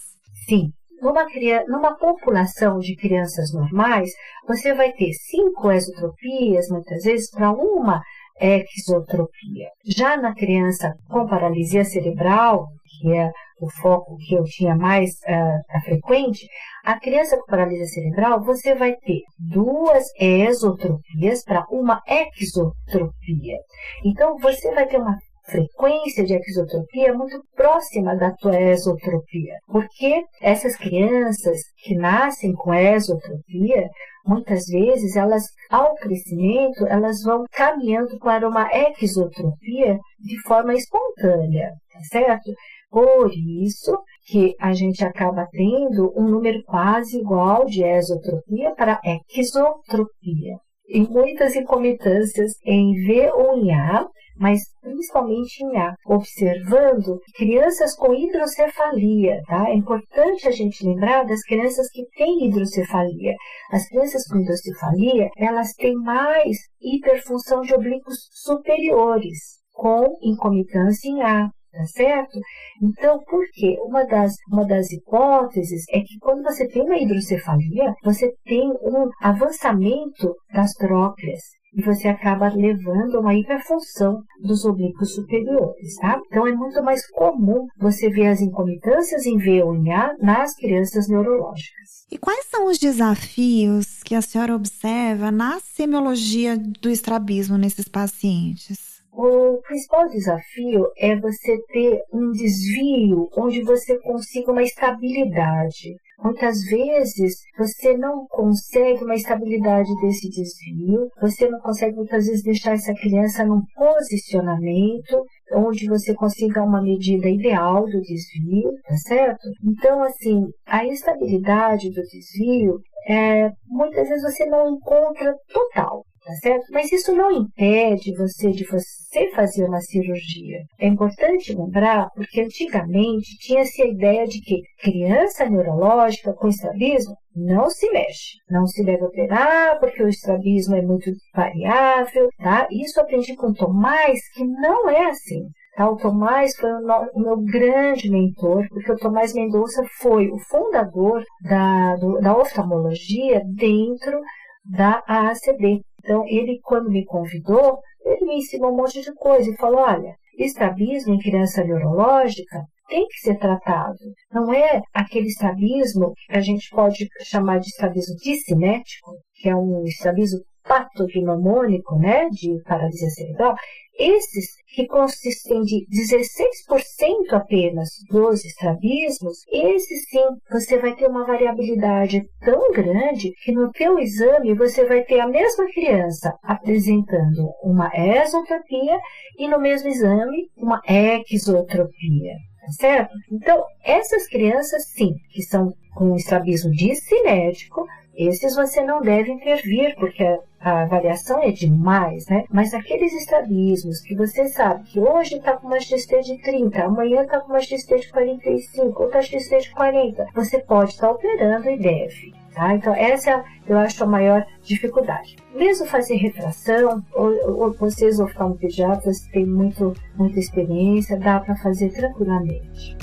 Sim. 0.46 0.72
Numa, 1.00 1.24
numa 1.68 1.96
população 1.96 2.78
de 2.80 2.96
crianças 2.96 3.52
normais, 3.54 4.10
você 4.46 4.74
vai 4.74 4.92
ter 4.92 5.12
cinco 5.12 5.70
esotropias, 5.70 6.68
muitas 6.68 7.04
vezes, 7.04 7.30
para 7.30 7.52
uma 7.52 8.02
exotropia. 8.40 9.68
Já 9.84 10.16
na 10.16 10.34
criança 10.34 10.94
com 11.08 11.26
paralisia 11.26 11.84
cerebral, 11.84 12.68
que 13.00 13.14
é 13.14 13.30
o 13.60 13.68
foco 13.70 14.16
que 14.16 14.34
eu 14.34 14.44
tinha 14.44 14.74
mais 14.76 15.10
uh, 15.10 15.80
frequente, 15.84 16.46
a 16.84 16.98
criança 16.98 17.36
com 17.36 17.46
paralisia 17.46 17.86
cerebral, 17.86 18.42
você 18.42 18.74
vai 18.74 18.94
ter 18.94 19.22
duas 19.38 20.04
exotropias 20.18 21.44
para 21.44 21.64
uma 21.70 22.00
exotropia. 22.06 23.58
Então, 24.04 24.36
você 24.38 24.72
vai 24.74 24.86
ter 24.86 24.98
uma 24.98 25.16
frequência 25.48 26.24
de 26.24 26.34
exotropia 26.34 27.14
muito 27.14 27.40
próxima 27.56 28.14
da 28.14 28.30
tua 28.32 28.60
exotropia, 28.60 29.54
porque 29.66 30.22
essas 30.42 30.76
crianças 30.76 31.58
que 31.82 31.94
nascem 31.94 32.52
com 32.52 32.72
exotropia, 32.74 33.88
muitas 34.26 34.66
vezes 34.66 35.16
elas 35.16 35.44
ao 35.70 35.94
crescimento 35.96 36.86
elas 36.86 37.22
vão 37.22 37.44
caminhando 37.50 38.18
para 38.18 38.48
uma 38.48 38.68
exotropia 39.00 39.98
de 40.18 40.42
forma 40.42 40.74
espontânea, 40.74 41.70
tá 41.92 42.00
certo? 42.10 42.52
Por 42.90 43.30
isso 43.32 43.98
que 44.26 44.54
a 44.58 44.72
gente 44.72 45.04
acaba 45.04 45.46
tendo 45.50 46.12
um 46.16 46.28
número 46.28 46.62
quase 46.64 47.18
igual 47.18 47.66
de 47.66 47.82
exotropia 47.82 48.74
para 48.74 49.00
exotropia. 49.34 50.56
Em 50.88 51.06
muitas 51.06 51.54
incomitâncias 51.54 52.52
em 52.64 52.94
V 53.06 53.30
ou 53.32 53.58
em 53.58 53.74
A, 53.74 54.06
mas 54.38 54.60
principalmente 54.80 55.64
em 55.64 55.76
A, 55.76 55.94
observando 56.06 57.20
crianças 57.34 57.94
com 57.94 58.14
hidrocefalia, 58.14 59.40
tá? 59.46 59.68
É 59.68 59.74
importante 59.74 60.48
a 60.48 60.50
gente 60.50 60.84
lembrar 60.84 61.24
das 61.24 61.42
crianças 61.42 61.90
que 61.90 62.04
têm 62.16 62.46
hidrocefalia. 62.46 63.34
As 63.70 63.86
crianças 63.88 64.26
com 64.28 64.38
hidrocefalia, 64.38 65.28
elas 65.36 65.72
têm 65.74 65.94
mais 65.94 66.56
hiperfunção 66.80 67.62
de 67.62 67.74
oblíquos 67.74 68.28
superiores, 68.32 69.58
com 69.72 70.16
incomitância 70.22 71.08
em 71.08 71.22
A 71.22 71.50
tá 71.70 71.84
certo? 71.84 72.38
Então, 72.82 73.22
por 73.24 73.44
quê? 73.52 73.76
Uma 73.82 74.04
das, 74.04 74.34
uma 74.50 74.66
das 74.66 74.90
hipóteses 74.90 75.84
é 75.90 76.00
que 76.00 76.18
quando 76.18 76.42
você 76.42 76.66
tem 76.66 76.82
uma 76.82 76.98
hidrocefalia, 76.98 77.94
você 78.02 78.32
tem 78.44 78.68
um 78.68 79.08
avançamento 79.20 80.34
das 80.52 80.72
trócleas 80.72 81.57
e 81.74 81.82
você 81.82 82.08
acaba 82.08 82.48
levando 82.48 83.20
uma 83.20 83.34
hiperfunção 83.34 84.22
dos 84.42 84.64
oblíquos 84.64 85.14
superiores, 85.14 85.96
tá? 85.96 86.20
Então 86.26 86.46
é 86.46 86.52
muito 86.52 86.82
mais 86.82 87.06
comum 87.10 87.66
você 87.78 88.08
ver 88.08 88.28
as 88.28 88.40
incomitâncias 88.40 89.26
em 89.26 89.36
V 89.36 89.62
ou 89.62 89.74
em 89.74 89.92
A 89.92 90.14
nas 90.20 90.54
crianças 90.54 91.08
neurológicas. 91.08 92.06
E 92.10 92.16
quais 92.16 92.46
são 92.46 92.66
os 92.66 92.78
desafios 92.78 94.02
que 94.02 94.14
a 94.14 94.22
senhora 94.22 94.54
observa 94.54 95.30
na 95.30 95.60
semiologia 95.60 96.56
do 96.56 96.88
estrabismo 96.88 97.58
nesses 97.58 97.86
pacientes? 97.86 98.98
O 99.12 99.60
principal 99.62 100.08
desafio 100.08 100.86
é 100.96 101.18
você 101.18 101.58
ter 101.72 102.00
um 102.12 102.30
desvio 102.30 103.28
onde 103.36 103.62
você 103.62 103.98
consiga 103.98 104.52
uma 104.52 104.62
estabilidade. 104.62 105.96
Muitas 106.22 106.62
vezes 106.64 107.36
você 107.56 107.96
não 107.96 108.26
consegue 108.26 109.04
uma 109.04 109.14
estabilidade 109.14 109.88
desse 110.00 110.28
desvio, 110.28 111.08
você 111.20 111.48
não 111.48 111.60
consegue 111.60 111.94
muitas 111.94 112.26
vezes 112.26 112.42
deixar 112.42 112.72
essa 112.72 112.92
criança 112.94 113.44
num 113.44 113.62
posicionamento 113.74 115.24
onde 115.52 115.88
você 115.88 116.12
consiga 116.14 116.62
uma 116.62 116.82
medida 116.82 117.28
ideal 117.28 117.84
do 117.86 118.00
desvio, 118.00 118.72
tá 118.86 118.96
certo? 118.96 119.48
Então, 119.64 120.02
assim, 120.02 120.46
a 120.66 120.84
estabilidade 120.84 121.88
do 121.90 122.02
desvio, 122.02 122.80
é, 123.08 123.50
muitas 123.66 124.08
vezes 124.08 124.22
você 124.22 124.44
não 124.46 124.74
encontra 124.74 125.34
total 125.52 126.04
tá 126.28 126.34
certo? 126.34 126.66
Mas 126.70 126.92
isso 126.92 127.14
não 127.14 127.30
impede 127.30 128.14
você 128.14 128.50
de 128.50 128.64
você 128.64 129.30
fazer 129.34 129.64
uma 129.64 129.80
cirurgia. 129.80 130.58
É 130.78 130.86
importante 130.86 131.54
lembrar, 131.54 132.10
porque 132.14 132.42
antigamente 132.42 133.38
tinha-se 133.38 133.80
a 133.80 133.86
ideia 133.86 134.26
de 134.26 134.38
que 134.42 134.60
criança 134.82 135.48
neurológica 135.48 136.34
com 136.34 136.48
estrabismo 136.48 137.16
não 137.34 137.70
se 137.70 137.90
mexe, 137.90 138.36
não 138.50 138.66
se 138.66 138.84
deve 138.84 139.04
operar 139.04 139.78
porque 139.80 140.02
o 140.02 140.08
estrabismo 140.08 140.76
é 140.76 140.82
muito 140.82 141.10
variável, 141.34 142.28
tá? 142.38 142.66
Isso 142.70 143.00
aprendi 143.00 143.34
com 143.34 143.54
Tomás 143.54 144.20
que 144.34 144.44
não 144.44 144.90
é 144.90 145.06
assim. 145.06 145.48
Tá? 145.76 145.88
O 145.88 145.96
Tomás 145.96 146.56
foi 146.56 146.70
o, 146.70 147.20
meu 147.20 147.36
grande 147.38 148.10
mentor, 148.10 148.66
porque 148.68 148.92
o 148.92 148.96
Tomás 148.96 149.32
Mendonça 149.32 149.82
foi 150.00 150.28
o 150.28 150.38
fundador 150.50 151.22
da, 151.48 151.94
do, 151.96 152.18
da 152.20 152.36
oftalmologia 152.36 153.40
dentro 153.54 154.20
da 154.64 155.02
AACD. 155.06 155.82
Então, 156.08 156.24
ele, 156.26 156.58
quando 156.62 156.88
me 156.88 157.04
convidou, 157.04 157.80
ele 158.02 158.24
me 158.24 158.36
ensinou 158.36 158.72
um 158.72 158.76
monte 158.76 159.02
de 159.02 159.12
coisa 159.12 159.50
e 159.50 159.56
falou: 159.58 159.80
olha, 159.80 160.16
estrabismo 160.38 161.12
em 161.12 161.18
criança 161.18 161.62
neurológica 161.62 162.64
tem 162.88 163.06
que 163.08 163.18
ser 163.18 163.38
tratado. 163.38 163.98
Não 164.32 164.50
é 164.50 164.80
aquele 164.94 165.26
estrabismo 165.26 166.14
que 166.14 166.34
a 166.34 166.40
gente 166.40 166.70
pode 166.70 167.06
chamar 167.22 167.58
de 167.58 167.66
estrabismo 167.66 168.16
discinético, 168.16 169.18
que 169.34 169.50
é 169.50 169.54
um 169.54 169.84
estrabismo 169.84 170.40
patognomônico, 170.68 171.98
né, 171.98 172.28
de 172.30 172.62
paralisia 172.64 173.08
cerebral, 173.08 173.56
esses 173.98 174.58
que 174.74 174.86
consistem 174.86 175.62
de 175.62 175.84
16% 175.90 177.32
apenas 177.32 177.88
dos 178.08 178.44
estrabismos, 178.44 179.38
esses 179.50 180.08
sim, 180.08 180.24
você 180.52 180.78
vai 180.78 180.94
ter 180.94 181.08
uma 181.08 181.26
variabilidade 181.26 182.22
tão 182.40 182.70
grande 182.70 183.32
que 183.42 183.50
no 183.50 183.72
teu 183.72 183.98
exame 183.98 184.54
você 184.54 184.86
vai 184.86 185.02
ter 185.02 185.18
a 185.18 185.26
mesma 185.26 185.66
criança 185.72 186.32
apresentando 186.44 187.50
uma 187.62 187.90
esotropia 187.92 189.00
e 189.36 189.48
no 189.48 189.58
mesmo 189.58 189.88
exame 189.88 190.48
uma 190.56 190.80
exotropia 190.86 192.34
tá 192.68 192.72
certo? 192.72 193.14
Então, 193.32 193.64
essas 193.82 194.26
crianças, 194.28 194.84
sim, 194.90 195.14
que 195.30 195.42
são 195.42 195.72
com 195.94 196.14
estrabismo 196.14 196.70
discinético, 196.70 197.84
esses 198.18 198.56
você 198.56 198.82
não 198.82 199.00
deve 199.00 199.30
intervir, 199.30 199.94
porque 199.96 200.24
a, 200.24 200.38
a 200.60 200.82
avaliação 200.82 201.40
é 201.40 201.52
demais, 201.52 202.26
né? 202.26 202.44
Mas 202.50 202.74
aqueles 202.74 203.12
estrabismos 203.12 204.00
que 204.00 204.16
você 204.16 204.48
sabe 204.48 204.82
que 204.84 204.98
hoje 204.98 205.36
está 205.36 205.56
com 205.56 205.68
uma 205.68 205.80
XT 205.80 206.20
de 206.22 206.38
30, 206.42 206.82
amanhã 206.82 207.22
está 207.22 207.38
com 207.38 207.52
uma 207.52 207.60
XT 207.60 207.96
de 208.00 208.10
45, 208.10 209.02
outra 209.02 209.22
XT 209.22 209.58
de 209.60 209.70
40, 209.70 210.26
você 210.34 210.58
pode 210.58 210.90
estar 210.90 211.06
tá 211.06 211.12
operando 211.12 211.70
e 211.70 211.78
deve. 211.78 212.34
Tá? 212.52 212.74
Então, 212.74 212.92
essa 212.92 213.44
eu 213.68 213.78
acho 213.78 214.02
a 214.02 214.06
maior 214.06 214.44
dificuldade. 214.62 215.36
Mesmo 215.54 215.86
fazer 215.86 216.16
retração, 216.16 217.04
ou, 217.14 217.60
ou 217.60 217.72
vocês 217.74 218.18
oftalmopediatras 218.18 219.20
têm 219.32 219.46
muito, 219.46 219.94
muita 220.16 220.40
experiência, 220.40 221.16
dá 221.20 221.38
para 221.38 221.54
fazer 221.56 221.90
tranquilamente. 221.90 222.96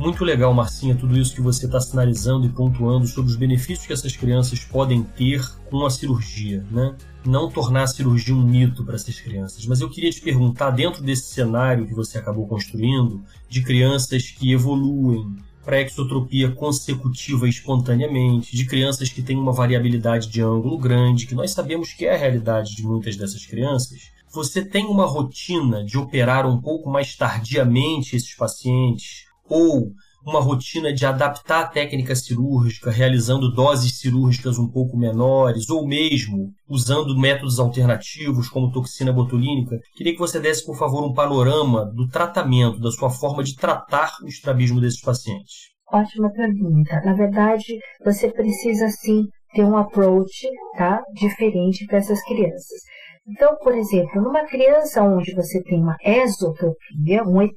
Muito 0.00 0.24
legal, 0.24 0.54
Marcinha, 0.54 0.96
tudo 0.96 1.18
isso 1.18 1.34
que 1.34 1.42
você 1.42 1.66
está 1.66 1.78
sinalizando 1.78 2.46
e 2.46 2.48
pontuando 2.48 3.06
sobre 3.06 3.30
os 3.30 3.36
benefícios 3.36 3.86
que 3.86 3.92
essas 3.92 4.16
crianças 4.16 4.64
podem 4.64 5.02
ter 5.02 5.46
com 5.68 5.84
a 5.84 5.90
cirurgia, 5.90 6.64
né? 6.70 6.96
Não 7.22 7.50
tornar 7.50 7.82
a 7.82 7.86
cirurgia 7.86 8.34
um 8.34 8.42
mito 8.42 8.82
para 8.82 8.94
essas 8.94 9.20
crianças. 9.20 9.66
Mas 9.66 9.82
eu 9.82 9.90
queria 9.90 10.10
te 10.10 10.22
perguntar, 10.22 10.70
dentro 10.70 11.02
desse 11.02 11.34
cenário 11.34 11.86
que 11.86 11.92
você 11.92 12.16
acabou 12.16 12.48
construindo, 12.48 13.22
de 13.46 13.62
crianças 13.62 14.30
que 14.30 14.50
evoluem 14.50 15.36
para 15.62 15.82
exotropia 15.82 16.50
consecutiva 16.50 17.46
espontaneamente, 17.46 18.56
de 18.56 18.64
crianças 18.64 19.10
que 19.10 19.20
têm 19.20 19.36
uma 19.36 19.52
variabilidade 19.52 20.30
de 20.30 20.40
ângulo 20.40 20.78
grande, 20.78 21.26
que 21.26 21.34
nós 21.34 21.50
sabemos 21.50 21.92
que 21.92 22.06
é 22.06 22.14
a 22.14 22.18
realidade 22.18 22.74
de 22.74 22.82
muitas 22.82 23.16
dessas 23.16 23.44
crianças, 23.44 24.10
você 24.32 24.64
tem 24.64 24.86
uma 24.86 25.04
rotina 25.04 25.84
de 25.84 25.98
operar 25.98 26.46
um 26.46 26.58
pouco 26.58 26.88
mais 26.88 27.14
tardiamente 27.14 28.16
esses 28.16 28.34
pacientes 28.34 29.28
ou 29.50 29.90
uma 30.24 30.40
rotina 30.40 30.92
de 30.92 31.04
adaptar 31.04 31.62
a 31.62 31.66
técnica 31.66 32.14
cirúrgica, 32.14 32.90
realizando 32.90 33.52
doses 33.52 33.98
cirúrgicas 33.98 34.58
um 34.58 34.68
pouco 34.68 34.96
menores, 34.96 35.68
ou 35.70 35.86
mesmo 35.86 36.52
usando 36.68 37.18
métodos 37.18 37.58
alternativos 37.58 38.48
como 38.48 38.70
toxina 38.70 39.12
botulínica, 39.12 39.78
queria 39.96 40.12
que 40.12 40.18
você 40.18 40.38
desse, 40.38 40.64
por 40.64 40.76
favor, 40.76 41.04
um 41.04 41.14
panorama 41.14 41.86
do 41.86 42.08
tratamento, 42.08 42.80
da 42.80 42.90
sua 42.90 43.10
forma 43.10 43.42
de 43.42 43.56
tratar 43.56 44.12
o 44.22 44.28
estrabismo 44.28 44.80
desses 44.80 45.00
pacientes. 45.00 45.70
Ótima 45.92 46.30
pergunta. 46.30 47.00
Na 47.04 47.14
verdade, 47.14 47.78
você 48.04 48.30
precisa 48.30 48.88
sim 48.88 49.24
ter 49.52 49.64
um 49.64 49.76
approach 49.76 50.48
tá, 50.76 51.02
diferente 51.14 51.84
para 51.86 51.98
essas 51.98 52.22
crianças. 52.24 52.80
Então, 53.26 53.56
por 53.58 53.74
exemplo, 53.74 54.20
numa 54.20 54.46
criança 54.46 55.02
onde 55.02 55.34
você 55.34 55.62
tem 55.62 55.80
uma 55.80 55.96
esotropia, 56.02 57.22
um 57.24 57.42
ET, 57.42 57.52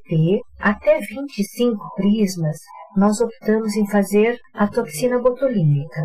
até 0.59 0.99
25 0.99 1.77
prismas, 1.95 2.57
nós 2.95 3.19
optamos 3.21 3.75
em 3.75 3.89
fazer 3.89 4.37
a 4.53 4.67
toxina 4.67 5.19
botulínica. 5.19 6.01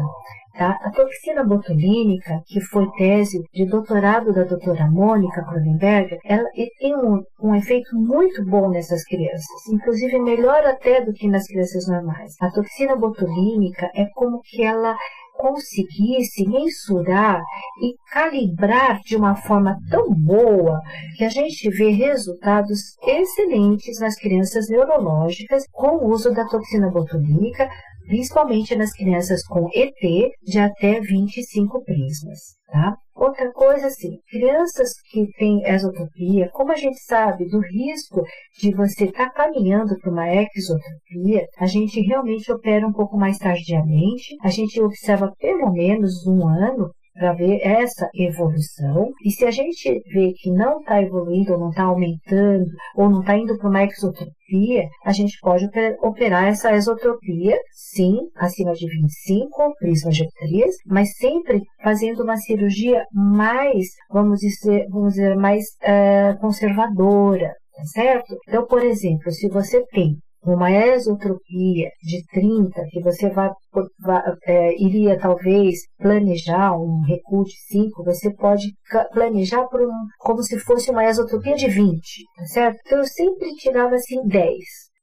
Tá? 0.58 0.76
A 0.82 0.90
toxina 0.90 1.44
botulínica, 1.44 2.40
que 2.46 2.60
foi 2.60 2.90
tese 2.98 3.40
de 3.54 3.64
doutorado 3.64 4.32
da 4.32 4.42
doutora 4.42 4.90
Mônica 4.90 5.44
Cronenberger, 5.44 6.18
ela 6.24 6.48
tem 6.80 6.96
um, 6.96 7.22
um 7.40 7.54
efeito 7.54 7.94
muito 7.94 8.44
bom 8.44 8.68
nessas 8.68 9.04
crianças, 9.04 9.68
inclusive 9.72 10.18
melhor 10.18 10.64
até 10.66 11.04
do 11.04 11.12
que 11.12 11.28
nas 11.28 11.46
crianças 11.46 11.86
normais. 11.86 12.32
A 12.40 12.50
toxina 12.50 12.96
botulínica 12.96 13.88
é 13.94 14.06
como 14.14 14.40
que 14.40 14.64
ela 14.64 14.96
conseguisse 15.38 16.46
mensurar 16.46 17.40
e 17.80 17.94
calibrar 18.10 19.00
de 19.02 19.16
uma 19.16 19.36
forma 19.36 19.78
tão 19.88 20.12
boa 20.12 20.80
que 21.16 21.24
a 21.24 21.28
gente 21.28 21.70
vê 21.70 21.90
resultados 21.90 22.96
excelentes 23.02 24.00
nas 24.00 24.16
crianças 24.16 24.68
neurológicas 24.68 25.64
com 25.72 25.96
o 25.96 26.08
uso 26.10 26.32
da 26.34 26.44
toxina 26.46 26.90
botulínica, 26.90 27.70
principalmente 28.06 28.74
nas 28.74 28.92
crianças 28.92 29.46
com 29.46 29.68
ET 29.72 29.94
de 30.42 30.58
até 30.58 31.00
25 31.00 31.84
prismas. 31.84 32.57
Tá? 32.70 32.98
Outra 33.14 33.50
coisa, 33.50 33.86
assim, 33.86 34.18
crianças 34.28 34.90
que 35.10 35.26
têm 35.38 35.62
exotropia, 35.64 36.50
como 36.52 36.70
a 36.70 36.76
gente 36.76 37.02
sabe 37.02 37.48
do 37.48 37.60
risco 37.60 38.22
de 38.60 38.74
você 38.74 39.06
estar 39.06 39.30
tá 39.30 39.32
caminhando 39.32 39.98
para 39.98 40.10
uma 40.10 40.28
exotropia, 40.28 41.46
a 41.58 41.66
gente 41.66 41.98
realmente 42.02 42.52
opera 42.52 42.86
um 42.86 42.92
pouco 42.92 43.16
mais 43.16 43.38
tardiamente, 43.38 44.36
a 44.42 44.48
gente 44.48 44.80
observa 44.82 45.32
pelo 45.38 45.72
menos 45.72 46.26
um 46.26 46.46
ano 46.46 46.90
para 47.18 47.32
ver 47.32 47.60
essa 47.62 48.08
evolução. 48.14 49.10
E 49.24 49.30
se 49.30 49.44
a 49.44 49.50
gente 49.50 50.00
vê 50.12 50.32
que 50.36 50.50
não 50.50 50.78
está 50.80 51.02
evoluindo, 51.02 51.52
ou 51.52 51.58
não 51.58 51.70
está 51.70 51.82
aumentando, 51.82 52.70
ou 52.94 53.10
não 53.10 53.20
está 53.20 53.36
indo 53.36 53.58
para 53.58 53.68
uma 53.68 53.84
exotropia, 53.84 54.88
a 55.04 55.12
gente 55.12 55.36
pode 55.40 55.68
operar 56.00 56.44
essa 56.44 56.72
exotropia, 56.72 57.58
sim, 57.72 58.16
acima 58.36 58.72
de 58.72 58.86
25 58.88 59.74
prismagiometrias, 59.78 60.76
mas 60.86 61.16
sempre 61.16 61.62
fazendo 61.82 62.22
uma 62.22 62.36
cirurgia 62.36 63.04
mais, 63.12 63.88
vamos 64.10 64.38
dizer, 64.38 64.86
vamos 64.88 65.14
dizer 65.14 65.36
mais 65.36 65.64
é, 65.82 66.34
conservadora, 66.40 67.52
tá 67.74 67.84
certo? 67.84 68.36
Então, 68.46 68.64
por 68.66 68.82
exemplo, 68.84 69.30
se 69.32 69.48
você 69.48 69.84
tem 69.86 70.16
uma 70.42 70.70
esotropia 70.70 71.90
de 72.02 72.24
30, 72.32 72.84
que 72.90 73.00
você 73.02 73.28
vai, 73.30 73.50
vai 74.00 74.22
é, 74.44 74.82
iria 74.82 75.18
talvez 75.18 75.80
planejar 75.98 76.78
um 76.78 77.02
recuo 77.06 77.44
de 77.44 77.56
5, 77.68 78.04
você 78.04 78.32
pode 78.34 78.72
planejar 79.12 79.64
por 79.66 79.82
um, 79.82 80.06
como 80.18 80.42
se 80.42 80.58
fosse 80.60 80.90
uma 80.90 81.04
esotropia 81.04 81.54
de 81.54 81.68
20, 81.68 82.00
tá 82.36 82.44
certo? 82.46 82.78
Então 82.86 82.98
eu 82.98 83.04
sempre 83.04 83.54
tirava 83.56 83.94
assim 83.94 84.26
10. 84.26 84.54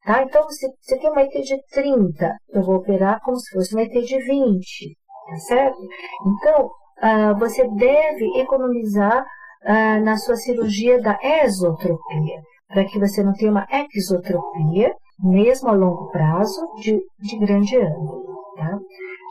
Tá? 0.05 0.21
Então, 0.21 0.47
se 0.49 0.67
você 0.81 0.99
tem 0.99 1.09
uma 1.09 1.23
ET 1.23 1.31
de 1.31 1.57
30, 1.71 2.31
eu 2.53 2.61
vou 2.61 2.75
operar 2.75 3.19
como 3.23 3.39
se 3.39 3.51
fosse 3.51 3.73
uma 3.73 3.81
ET 3.81 3.91
de 3.91 4.19
20, 4.19 4.97
tá 5.27 5.35
certo? 5.37 5.77
Então, 6.27 6.65
uh, 6.65 7.39
você 7.39 7.67
deve 7.67 8.39
economizar 8.39 9.23
uh, 9.23 10.03
na 10.03 10.15
sua 10.17 10.35
cirurgia 10.35 11.01
da 11.01 11.17
esotropia, 11.23 12.39
para 12.67 12.85
que 12.85 12.99
você 12.99 13.23
não 13.23 13.33
tenha 13.33 13.49
uma 13.49 13.65
exotropia 13.95 14.93
mesmo 15.19 15.69
a 15.69 15.73
longo 15.73 16.09
prazo, 16.11 16.61
de, 16.81 16.99
de 17.19 17.37
grande 17.39 17.77
ângulo. 17.77 18.25
Tá? 18.55 18.79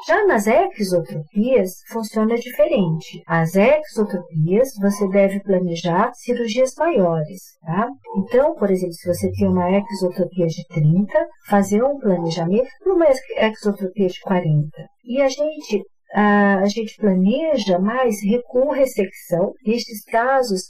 Já 0.07 0.27
nas 0.27 0.47
exotropias, 0.47 1.77
funciona 1.89 2.35
diferente. 2.37 3.23
As 3.27 3.55
exotropias, 3.55 4.75
você 4.79 5.09
deve 5.09 5.41
planejar 5.41 6.13
cirurgias 6.15 6.75
maiores. 6.77 7.41
Tá? 7.63 7.89
Então, 8.19 8.55
por 8.55 8.71
exemplo, 8.71 8.93
se 8.93 9.09
você 9.09 9.31
tem 9.33 9.49
uma 9.49 9.71
exotropia 9.71 10.47
de 10.47 10.67
30, 10.69 11.27
fazer 11.49 11.83
um 11.83 11.99
planejamento 11.99 12.69
para 12.83 12.95
uma 12.95 13.07
exotropia 13.39 14.09
de 14.09 14.21
40. 14.21 14.69
E 15.05 15.23
a 15.23 15.29
gente 15.29 15.83
a 16.17 16.67
gente 16.67 16.97
planeja 16.97 17.77
mais 17.81 18.23
recuo 18.23 18.71
ressecção. 18.71 19.53
Nestes 19.67 20.05
casos, 20.05 20.69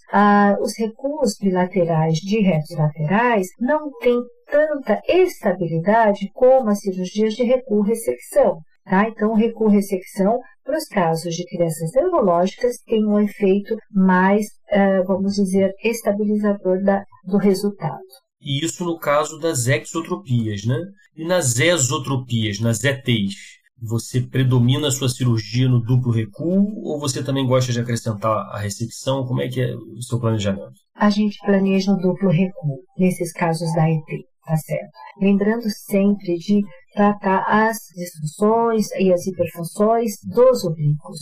os 0.61 0.73
recuos 0.79 1.37
bilaterais 1.39 2.15
de 2.15 2.41
retos 2.41 2.75
laterais 2.77 3.49
não 3.61 3.91
têm 3.99 4.19
tanta 4.51 5.01
estabilidade 5.09 6.31
como 6.33 6.71
as 6.71 6.81
cirurgias 6.81 7.35
de 7.35 7.45
recuo 7.45 7.83
ressecção. 7.83 8.59
Tá? 8.85 9.09
Então, 9.09 9.33
o 9.33 9.35
recuo 9.35 9.69
ressecção, 9.69 10.39
para 10.63 10.77
os 10.77 10.87
casos 10.87 11.35
de 11.35 11.45
crianças 11.47 11.91
neurológicas, 11.95 12.77
tem 12.87 13.05
um 13.07 13.19
efeito 13.19 13.75
mais, 13.91 14.45
uh, 14.71 15.05
vamos 15.07 15.35
dizer, 15.35 15.73
estabilizador 15.83 16.83
da, 16.83 17.03
do 17.25 17.39
resultado. 17.39 18.03
E 18.41 18.63
isso 18.63 18.85
no 18.85 18.99
caso 18.99 19.39
das 19.39 19.67
exotropias, 19.67 20.67
né? 20.67 20.79
E 21.17 21.27
nas 21.27 21.59
exotropias, 21.59 22.61
nas 22.61 22.85
ETs, 22.85 23.35
você 23.81 24.21
predomina 24.21 24.89
a 24.89 24.91
sua 24.91 25.09
cirurgia 25.09 25.69
no 25.69 25.81
duplo 25.81 26.13
recuo 26.13 26.81
ou 26.83 26.99
você 26.99 27.23
também 27.23 27.47
gosta 27.47 27.73
de 27.73 27.81
acrescentar 27.81 28.49
a 28.51 28.59
ressecção? 28.59 29.27
Como 29.27 29.41
é 29.41 29.49
que 29.49 29.61
é 29.61 29.75
o 29.75 30.03
seu 30.03 30.21
planejamento? 30.21 30.75
A 30.95 31.09
gente 31.11 31.39
planeja 31.45 31.93
o 31.93 31.97
duplo 31.97 32.31
recuo 32.31 32.83
nesses 32.99 33.33
casos 33.33 33.73
da 33.75 33.91
ET, 33.91 34.05
tá 34.45 34.57
certo? 34.57 34.91
Lembrando 35.21 35.69
sempre 35.71 36.37
de 36.37 36.63
tratar 36.93 37.45
as 37.49 37.79
disfunções 37.95 38.87
e 38.99 39.13
as 39.13 39.27
hiperfunções 39.27 40.13
dos 40.25 40.65
oblíquos, 40.65 41.19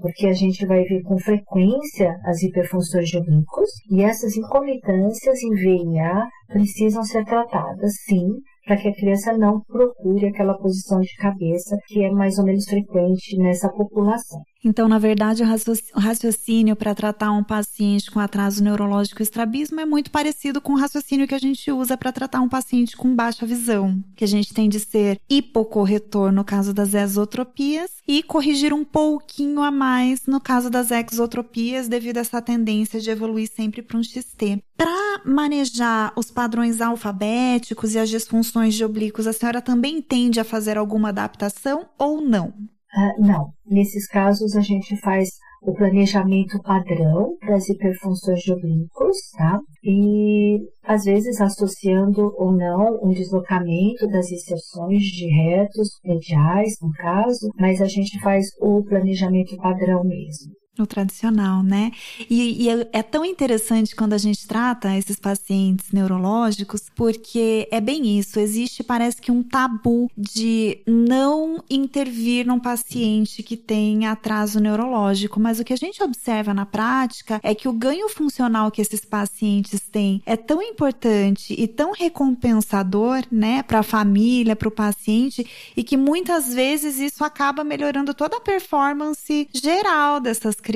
porque 0.00 0.26
a 0.26 0.32
gente 0.32 0.64
vai 0.66 0.82
ver 0.84 1.02
com 1.02 1.18
frequência 1.18 2.18
as 2.24 2.42
hiperfunções 2.42 3.08
de 3.08 3.18
oblíquos 3.18 3.70
e 3.90 4.02
essas 4.02 4.36
incomitâncias 4.36 5.42
em 5.42 5.54
VNA 5.54 6.28
precisam 6.48 7.02
ser 7.04 7.24
tratadas, 7.24 7.92
sim, 8.06 8.28
para 8.64 8.76
que 8.76 8.88
a 8.88 8.94
criança 8.94 9.36
não 9.36 9.60
procure 9.60 10.26
aquela 10.26 10.56
posição 10.56 11.00
de 11.00 11.14
cabeça 11.16 11.76
que 11.86 12.04
é 12.04 12.10
mais 12.10 12.38
ou 12.38 12.44
menos 12.44 12.64
frequente 12.64 13.36
nessa 13.36 13.68
população. 13.68 14.40
Então, 14.62 14.86
na 14.88 14.98
verdade, 14.98 15.42
o 15.42 15.98
raciocínio 16.00 16.76
para 16.76 16.94
tratar 16.94 17.32
um 17.32 17.42
paciente 17.42 18.10
com 18.10 18.20
atraso 18.20 18.62
neurológico 18.62 19.22
e 19.22 19.24
estrabismo 19.24 19.80
é 19.80 19.86
muito 19.86 20.10
parecido 20.10 20.60
com 20.60 20.74
o 20.74 20.76
raciocínio 20.76 21.26
que 21.26 21.34
a 21.34 21.38
gente 21.38 21.72
usa 21.72 21.96
para 21.96 22.12
tratar 22.12 22.42
um 22.42 22.48
paciente 22.48 22.96
com 22.96 23.14
baixa 23.14 23.46
visão, 23.46 24.02
que 24.14 24.24
a 24.24 24.28
gente 24.28 24.52
tem 24.52 24.68
de 24.68 24.78
ser 24.78 25.18
hipocorretor 25.28 26.30
no 26.30 26.44
caso 26.44 26.74
das 26.74 26.92
exotropias 26.92 27.90
e 28.06 28.22
corrigir 28.22 28.74
um 28.74 28.84
pouquinho 28.84 29.62
a 29.62 29.70
mais 29.70 30.26
no 30.26 30.40
caso 30.40 30.68
das 30.68 30.90
exotropias, 30.90 31.88
devido 31.88 32.18
a 32.18 32.20
essa 32.20 32.42
tendência 32.42 33.00
de 33.00 33.10
evoluir 33.10 33.48
sempre 33.50 33.80
para 33.80 33.96
um 33.96 34.02
XT. 34.02 34.62
Para 34.76 35.22
manejar 35.24 36.12
os 36.16 36.30
padrões 36.30 36.80
alfabéticos 36.80 37.94
e 37.94 37.98
as 37.98 38.10
disfunções 38.10 38.74
de 38.74 38.84
oblíquos, 38.84 39.26
a 39.26 39.32
senhora 39.32 39.62
também 39.62 40.02
tende 40.02 40.38
a 40.38 40.44
fazer 40.44 40.76
alguma 40.76 41.08
adaptação 41.08 41.86
ou 41.98 42.20
não? 42.20 42.52
Uh, 42.96 43.22
não, 43.24 43.52
nesses 43.66 44.06
casos 44.08 44.56
a 44.56 44.60
gente 44.60 44.96
faz 44.96 45.28
o 45.62 45.74
planejamento 45.74 46.60
padrão 46.62 47.36
das 47.46 47.68
hiperfunções 47.68 48.40
de 48.40 48.52
oblíquos, 48.52 49.16
tá? 49.36 49.60
E 49.84 50.58
às 50.82 51.04
vezes 51.04 51.40
associando 51.40 52.32
ou 52.36 52.52
não 52.52 52.98
um 53.02 53.10
deslocamento 53.10 54.06
das 54.08 54.30
inserções 54.30 55.02
de 55.02 55.26
retos 55.28 56.00
mediais, 56.04 56.74
no 56.80 56.90
caso, 56.92 57.50
mas 57.58 57.80
a 57.80 57.86
gente 57.86 58.18
faz 58.20 58.46
o 58.60 58.82
planejamento 58.84 59.56
padrão 59.58 60.02
mesmo. 60.02 60.59
Tradicional, 60.86 61.62
né? 61.62 61.92
E, 62.28 62.64
e 62.64 62.68
é, 62.68 62.88
é, 62.92 63.02
tão 63.02 63.24
interessante 63.24 63.94
quando 63.94 64.12
a 64.12 64.18
gente 64.18 64.46
trata 64.46 64.96
esses 64.96 65.18
pacientes 65.18 65.92
neurológicos, 65.92 66.82
porque 66.94 67.68
é 67.70 67.80
bem 67.80 68.18
isso. 68.18 68.38
Existe, 68.38 68.82
parece 68.82 69.20
que, 69.20 69.30
um 69.30 69.42
tabu 69.42 70.10
de 70.16 70.78
não 70.86 71.62
intervir 71.68 72.46
num 72.46 72.58
paciente 72.58 73.42
que 73.42 73.56
tem 73.56 74.06
atraso 74.06 74.60
neurológico. 74.60 75.38
Mas 75.40 75.60
o 75.60 75.64
que 75.64 75.72
a 75.72 75.76
gente 75.76 76.02
observa 76.02 76.52
na 76.52 76.66
prática 76.66 77.40
é 77.42 77.54
que 77.54 77.68
o 77.68 77.72
ganho 77.72 78.08
funcional 78.08 78.70
que 78.70 78.80
esses 78.80 79.04
pacientes 79.04 79.80
têm 79.80 80.22
é 80.26 80.36
tão 80.36 80.62
importante 80.62 81.54
e 81.56 81.66
tão 81.66 81.92
recompensador, 81.92 83.22
né, 83.30 83.62
para 83.62 83.80
a 83.80 83.82
família, 83.82 84.56
para 84.56 84.68
o 84.68 84.72
paciente, 84.72 85.46
e 85.76 85.82
que 85.82 85.96
muitas 85.96 86.52
vezes 86.52 86.98
isso 86.98 87.24
acaba 87.24 87.64
melhorando 87.64 88.14
toda 88.14 88.36
a 88.36 88.40
performance 88.40 89.48
geral 89.52 90.20
dessas 90.20 90.56
crianças, 90.56 90.69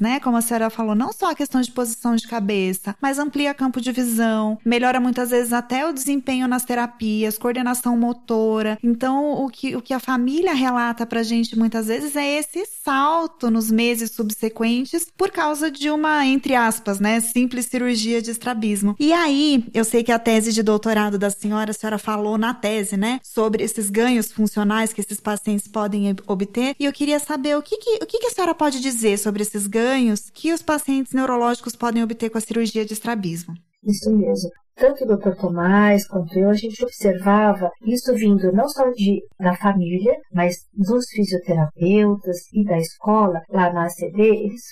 né? 0.00 0.20
Como 0.20 0.36
a 0.36 0.40
senhora 0.40 0.70
falou, 0.70 0.94
não 0.94 1.12
só 1.12 1.30
a 1.30 1.34
questão 1.34 1.60
de 1.60 1.70
posição 1.70 2.16
de 2.16 2.26
cabeça, 2.26 2.96
mas 3.00 3.18
amplia 3.18 3.54
campo 3.54 3.80
de 3.80 3.92
visão, 3.92 4.58
melhora 4.64 5.00
muitas 5.00 5.30
vezes 5.30 5.52
até 5.52 5.86
o 5.86 5.92
desempenho 5.92 6.48
nas 6.48 6.64
terapias, 6.64 7.38
coordenação 7.38 7.96
motora. 7.96 8.78
Então, 8.82 9.44
o 9.44 9.48
que, 9.48 9.76
o 9.76 9.82
que 9.82 9.94
a 9.94 10.00
família 10.00 10.54
relata 10.54 11.06
pra 11.06 11.22
gente 11.22 11.58
muitas 11.58 11.86
vezes 11.86 12.16
é 12.16 12.38
esse 12.38 12.66
salto 12.84 13.50
nos 13.50 13.70
meses 13.70 14.10
subsequentes 14.12 15.06
por 15.16 15.30
causa 15.30 15.70
de 15.70 15.90
uma, 15.90 16.26
entre 16.26 16.54
aspas, 16.54 16.98
né, 16.98 17.20
simples 17.20 17.66
cirurgia 17.66 18.20
de 18.20 18.30
estrabismo. 18.30 18.96
E 18.98 19.12
aí, 19.12 19.64
eu 19.72 19.84
sei 19.84 20.02
que 20.02 20.12
a 20.12 20.18
tese 20.18 20.52
de 20.52 20.62
doutorado 20.62 21.18
da 21.18 21.30
senhora, 21.30 21.70
a 21.70 21.74
senhora 21.74 21.98
falou 21.98 22.38
na 22.38 22.54
tese, 22.54 22.96
né, 22.96 23.20
sobre 23.22 23.62
esses 23.62 23.90
ganhos 23.90 24.32
funcionais 24.32 24.92
que 24.92 25.00
esses 25.00 25.20
pacientes 25.20 25.68
podem 25.68 26.14
obter, 26.26 26.74
e 26.78 26.84
eu 26.84 26.92
queria 26.92 27.18
saber 27.18 27.56
o 27.56 27.62
que, 27.62 27.76
que 27.76 27.98
o 28.02 28.06
que, 28.06 28.18
que 28.18 28.26
a 28.26 28.30
senhora 28.30 28.54
pode 28.54 28.80
dizer 28.80 29.18
sobre 29.18 29.27
esses 29.36 29.66
ganhos 29.66 30.30
que 30.30 30.52
os 30.52 30.62
pacientes 30.62 31.12
neurológicos 31.12 31.76
podem 31.76 32.02
obter 32.02 32.30
com 32.30 32.38
a 32.38 32.40
cirurgia 32.40 32.84
de 32.84 32.92
estrabismo. 32.92 33.54
Isso 33.84 34.10
mesmo. 34.14 34.50
Tanto 34.78 35.04
o 35.04 35.16
Dr. 35.16 35.34
Tomás 35.40 36.06
quanto 36.06 36.38
eu, 36.38 36.48
a 36.50 36.54
gente 36.54 36.84
observava 36.84 37.68
isso 37.84 38.14
vindo 38.14 38.52
não 38.52 38.68
só 38.68 38.88
de, 38.90 39.20
da 39.40 39.56
família, 39.56 40.14
mas 40.32 40.54
dos 40.72 41.08
fisioterapeutas 41.10 42.36
e 42.52 42.64
da 42.64 42.78
escola, 42.78 43.42
lá 43.50 43.72
na 43.72 43.86
ACD, 43.86 44.22
eles, 44.22 44.62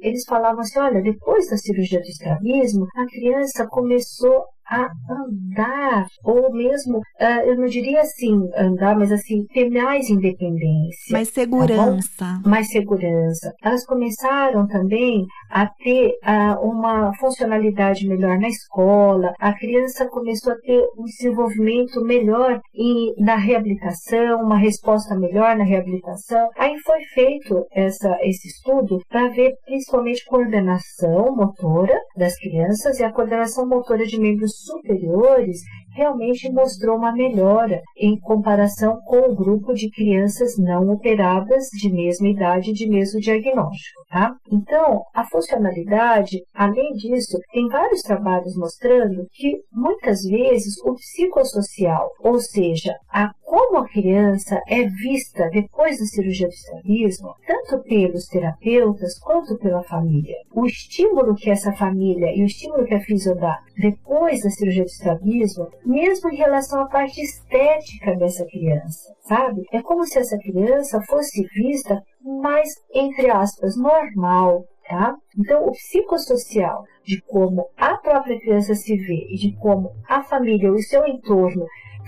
eles 0.00 0.24
falavam 0.24 0.60
assim, 0.60 0.78
olha, 0.78 1.02
depois 1.02 1.46
da 1.50 1.58
cirurgia 1.58 2.00
do 2.00 2.06
estrabismo, 2.06 2.86
a 2.96 3.06
criança 3.06 3.66
começou 3.66 4.44
a 4.70 4.88
andar, 5.10 6.06
ou 6.24 6.52
mesmo, 6.52 6.98
uh, 6.98 7.40
eu 7.44 7.56
não 7.56 7.66
diria 7.66 8.00
assim 8.00 8.48
andar, 8.56 8.96
mas 8.96 9.10
assim, 9.10 9.44
ter 9.52 9.68
mais 9.68 10.08
independência. 10.08 11.12
Mais 11.12 11.28
segurança. 11.28 12.08
Tá 12.18 12.40
mais 12.46 12.68
segurança. 12.68 13.52
Elas 13.62 13.84
começaram 13.84 14.66
também 14.68 15.26
a 15.50 15.66
ter 15.66 16.12
uh, 16.22 16.64
uma 16.64 17.12
funcionalidade 17.18 18.06
melhor 18.06 18.38
na 18.38 18.48
escola, 18.48 19.34
a 19.38 19.52
criança 19.52 20.08
começou 20.08 20.52
a 20.52 20.56
ter 20.56 20.80
um 20.96 21.04
desenvolvimento 21.04 22.00
melhor 22.02 22.60
em, 22.74 23.14
na 23.18 23.36
reabilitação, 23.36 24.42
uma 24.42 24.56
resposta 24.56 25.14
melhor 25.16 25.56
na 25.56 25.64
reabilitação. 25.64 26.48
Aí 26.56 26.78
foi 26.80 27.02
feito 27.14 27.66
essa, 27.72 28.16
esse 28.22 28.48
estudo 28.48 29.00
para 29.08 29.28
ver 29.28 29.54
principalmente 29.64 30.24
coordenação 30.26 31.34
motora 31.34 31.98
das 32.16 32.36
crianças 32.36 33.00
e 33.00 33.04
a 33.04 33.12
coordenação 33.12 33.66
motora 33.66 34.06
de 34.06 34.18
membros 34.18 34.59
superiores 34.64 35.60
realmente 35.92 36.50
mostrou 36.50 36.96
uma 36.96 37.12
melhora 37.12 37.80
em 37.96 38.18
comparação 38.18 39.00
com 39.04 39.30
o 39.30 39.34
grupo 39.34 39.72
de 39.72 39.90
crianças 39.90 40.56
não 40.58 40.90
operadas 40.90 41.68
de 41.72 41.92
mesma 41.92 42.28
idade, 42.28 42.72
de 42.72 42.88
mesmo 42.88 43.20
diagnóstico, 43.20 44.02
tá? 44.08 44.32
Então, 44.50 45.02
a 45.14 45.24
funcionalidade, 45.24 46.42
além 46.54 46.92
disso, 46.94 47.38
tem 47.52 47.68
vários 47.68 48.02
trabalhos 48.02 48.56
mostrando 48.56 49.26
que 49.32 49.56
muitas 49.72 50.22
vezes 50.22 50.76
o 50.84 50.94
psicossocial, 50.94 52.08
ou 52.20 52.40
seja, 52.40 52.94
a 53.10 53.30
como 53.50 53.78
a 53.78 53.88
criança 53.88 54.62
é 54.68 54.84
vista 54.84 55.50
depois 55.50 55.98
da 55.98 56.04
cirurgia 56.04 56.46
do 56.46 56.52
estrabismo, 56.52 57.34
tanto 57.44 57.82
pelos 57.82 58.26
terapeutas 58.26 59.18
quanto 59.18 59.58
pela 59.58 59.82
família. 59.82 60.36
O 60.54 60.66
estímulo 60.66 61.34
que 61.34 61.50
essa 61.50 61.72
família 61.72 62.32
e 62.32 62.42
o 62.42 62.46
estímulo 62.46 62.84
que 62.84 62.94
a 62.94 63.00
fisio 63.00 63.34
dá 63.34 63.58
depois 63.76 64.40
da 64.42 64.50
cirurgia 64.50 64.84
do 64.84 64.86
estrabismo, 64.86 65.66
mesmo 65.84 66.30
em 66.30 66.36
relação 66.36 66.80
à 66.80 66.86
parte 66.86 67.20
estética 67.20 68.14
dessa 68.14 68.46
criança, 68.46 69.12
sabe? 69.22 69.62
É 69.72 69.82
como 69.82 70.06
se 70.06 70.20
essa 70.20 70.38
criança 70.38 71.02
fosse 71.08 71.42
vista 71.52 72.00
mais, 72.22 72.68
entre 72.94 73.28
aspas, 73.30 73.76
normal, 73.76 74.64
Tá? 74.88 75.14
Então, 75.38 75.68
o 75.68 75.70
psicossocial 75.70 76.82
de 77.04 77.22
como 77.22 77.68
a 77.76 77.96
própria 77.96 78.40
criança 78.40 78.74
se 78.74 78.96
vê 78.96 79.24
e 79.30 79.36
de 79.36 79.56
como 79.56 79.92
a 80.08 80.20
família 80.24 80.72
o 80.72 80.82
seu 80.82 81.06
entorno 81.06 81.64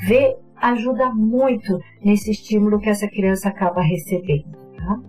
vê 0.09 0.37
ajuda 0.63 1.13
muito 1.13 1.81
nesse 2.03 2.31
estímulo 2.31 2.79
que 2.79 2.89
essa 2.89 3.09
criança 3.09 3.49
acaba 3.49 3.83
recebendo. 3.83 4.57
Tá? 4.77 5.01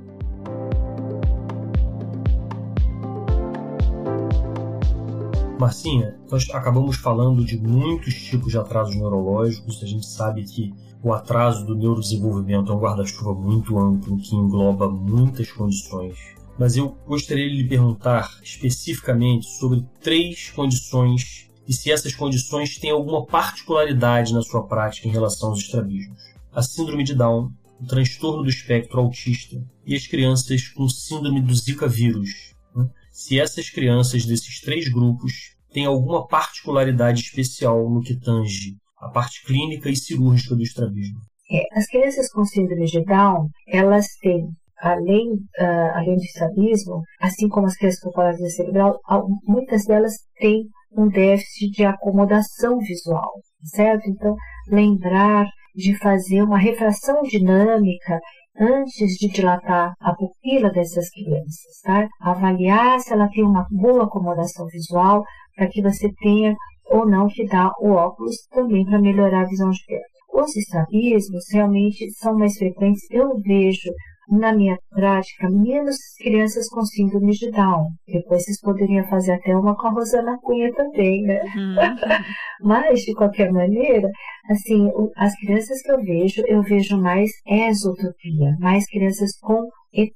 Marcinha, 5.59 6.17
nós 6.29 6.49
acabamos 6.49 6.97
falando 6.97 7.45
de 7.45 7.57
muitos 7.57 8.15
tipos 8.15 8.51
de 8.51 8.57
atrasos 8.57 8.95
neurológicos. 8.95 9.81
A 9.81 9.85
gente 9.85 10.05
sabe 10.07 10.43
que 10.43 10.73
o 11.01 11.13
atraso 11.13 11.65
do 11.65 11.75
neurodesenvolvimento 11.75 12.71
é 12.71 12.75
um 12.75 12.79
guarda-chuva 12.79 13.33
muito 13.33 13.77
amplo 13.77 14.17
que 14.17 14.35
engloba 14.35 14.89
muitas 14.89 15.51
condições. 15.51 16.17
Mas 16.57 16.75
eu 16.75 16.97
gostaria 17.07 17.47
de 17.47 17.61
lhe 17.61 17.67
perguntar 17.67 18.29
especificamente 18.43 19.45
sobre 19.45 19.85
três 20.01 20.49
condições 20.49 21.49
e 21.67 21.73
se 21.73 21.91
essas 21.91 22.13
condições 22.13 22.77
têm 22.77 22.91
alguma 22.91 23.25
particularidade 23.25 24.33
na 24.33 24.41
sua 24.41 24.67
prática 24.67 25.07
em 25.07 25.11
relação 25.11 25.49
aos 25.49 25.59
estrabismos. 25.59 26.21
A 26.51 26.61
síndrome 26.61 27.03
de 27.03 27.15
Down, 27.15 27.51
o 27.79 27.85
transtorno 27.85 28.43
do 28.43 28.49
espectro 28.49 28.99
autista 28.99 29.55
e 29.85 29.95
as 29.95 30.07
crianças 30.07 30.67
com 30.69 30.87
síndrome 30.87 31.41
do 31.41 31.55
Zika 31.55 31.87
vírus. 31.87 32.53
Né? 32.75 32.87
Se 33.11 33.39
essas 33.39 33.69
crianças 33.69 34.25
desses 34.25 34.61
três 34.61 34.87
grupos 34.87 35.55
têm 35.71 35.85
alguma 35.85 36.27
particularidade 36.27 37.21
especial 37.21 37.89
no 37.89 38.01
que 38.01 38.15
tange 38.15 38.77
a 38.97 39.09
parte 39.09 39.43
clínica 39.43 39.89
e 39.89 39.95
cirúrgica 39.95 40.55
do 40.55 40.61
estrabismo. 40.61 41.19
É, 41.51 41.77
as 41.77 41.85
crianças 41.87 42.31
com 42.31 42.45
síndrome 42.45 42.85
de 42.85 43.03
Down, 43.03 43.49
elas 43.67 44.07
têm 44.21 44.47
além, 44.83 45.31
uh, 45.31 45.95
além 45.95 46.15
do 46.15 46.23
estrabismo, 46.23 47.01
assim 47.21 47.47
como 47.47 47.67
as 47.67 47.75
crianças 47.77 48.01
com 48.01 48.11
paralisia 48.11 48.49
cerebral, 48.49 48.99
muitas 49.47 49.85
delas 49.85 50.13
têm 50.37 50.65
um 50.95 51.07
déficit 51.07 51.71
de 51.71 51.85
acomodação 51.85 52.77
visual, 52.79 53.31
certo? 53.63 54.09
Então, 54.09 54.35
lembrar 54.67 55.45
de 55.73 55.97
fazer 55.97 56.43
uma 56.43 56.57
refração 56.59 57.21
dinâmica 57.23 58.19
antes 58.59 59.17
de 59.17 59.29
dilatar 59.29 59.93
a 59.99 60.13
pupila 60.13 60.69
dessas 60.69 61.09
crianças, 61.09 61.81
tá? 61.83 62.07
Avaliar 62.21 62.99
se 62.99 63.13
ela 63.13 63.29
tem 63.29 63.43
uma 63.43 63.65
boa 63.71 64.03
acomodação 64.03 64.67
visual 64.67 65.23
para 65.55 65.67
que 65.67 65.81
você 65.81 66.11
tenha 66.21 66.53
ou 66.91 67.07
não 67.07 67.27
que 67.27 67.47
dar 67.47 67.71
o 67.79 67.91
óculos 67.91 68.35
também 68.51 68.85
para 68.85 68.99
melhorar 68.99 69.43
a 69.43 69.47
visão 69.47 69.69
de 69.69 69.79
perto. 69.87 70.13
Os 70.33 70.55
estrabismos 70.55 71.45
realmente 71.51 72.11
são 72.11 72.37
mais 72.37 72.57
frequentes. 72.57 73.09
Eu 73.09 73.39
vejo 73.39 73.89
na 74.29 74.53
minha 74.53 74.77
prática, 74.89 75.49
menos 75.49 75.97
crianças 76.17 76.67
com 76.69 76.85
síndrome 76.85 77.31
de 77.31 77.51
Down. 77.51 77.89
Depois 78.07 78.43
vocês 78.43 78.59
poderiam 78.61 79.05
fazer 79.07 79.33
até 79.33 79.55
uma 79.55 79.75
com 79.75 79.87
a 79.87 79.91
Rosana 79.91 80.37
Cunha 80.41 80.73
também, 80.73 81.23
né? 81.23 81.41
Uhum. 81.55 81.75
Mas, 82.63 83.01
de 83.01 83.13
qualquer 83.13 83.51
maneira, 83.51 84.09
assim, 84.49 84.89
as 85.17 85.35
crianças 85.35 85.81
que 85.81 85.91
eu 85.91 86.01
vejo, 86.01 86.43
eu 86.47 86.61
vejo 86.61 86.97
mais 86.97 87.29
exotropia, 87.45 88.55
mais 88.59 88.85
crianças 88.87 89.37
com 89.39 89.67
ET, 89.93 90.11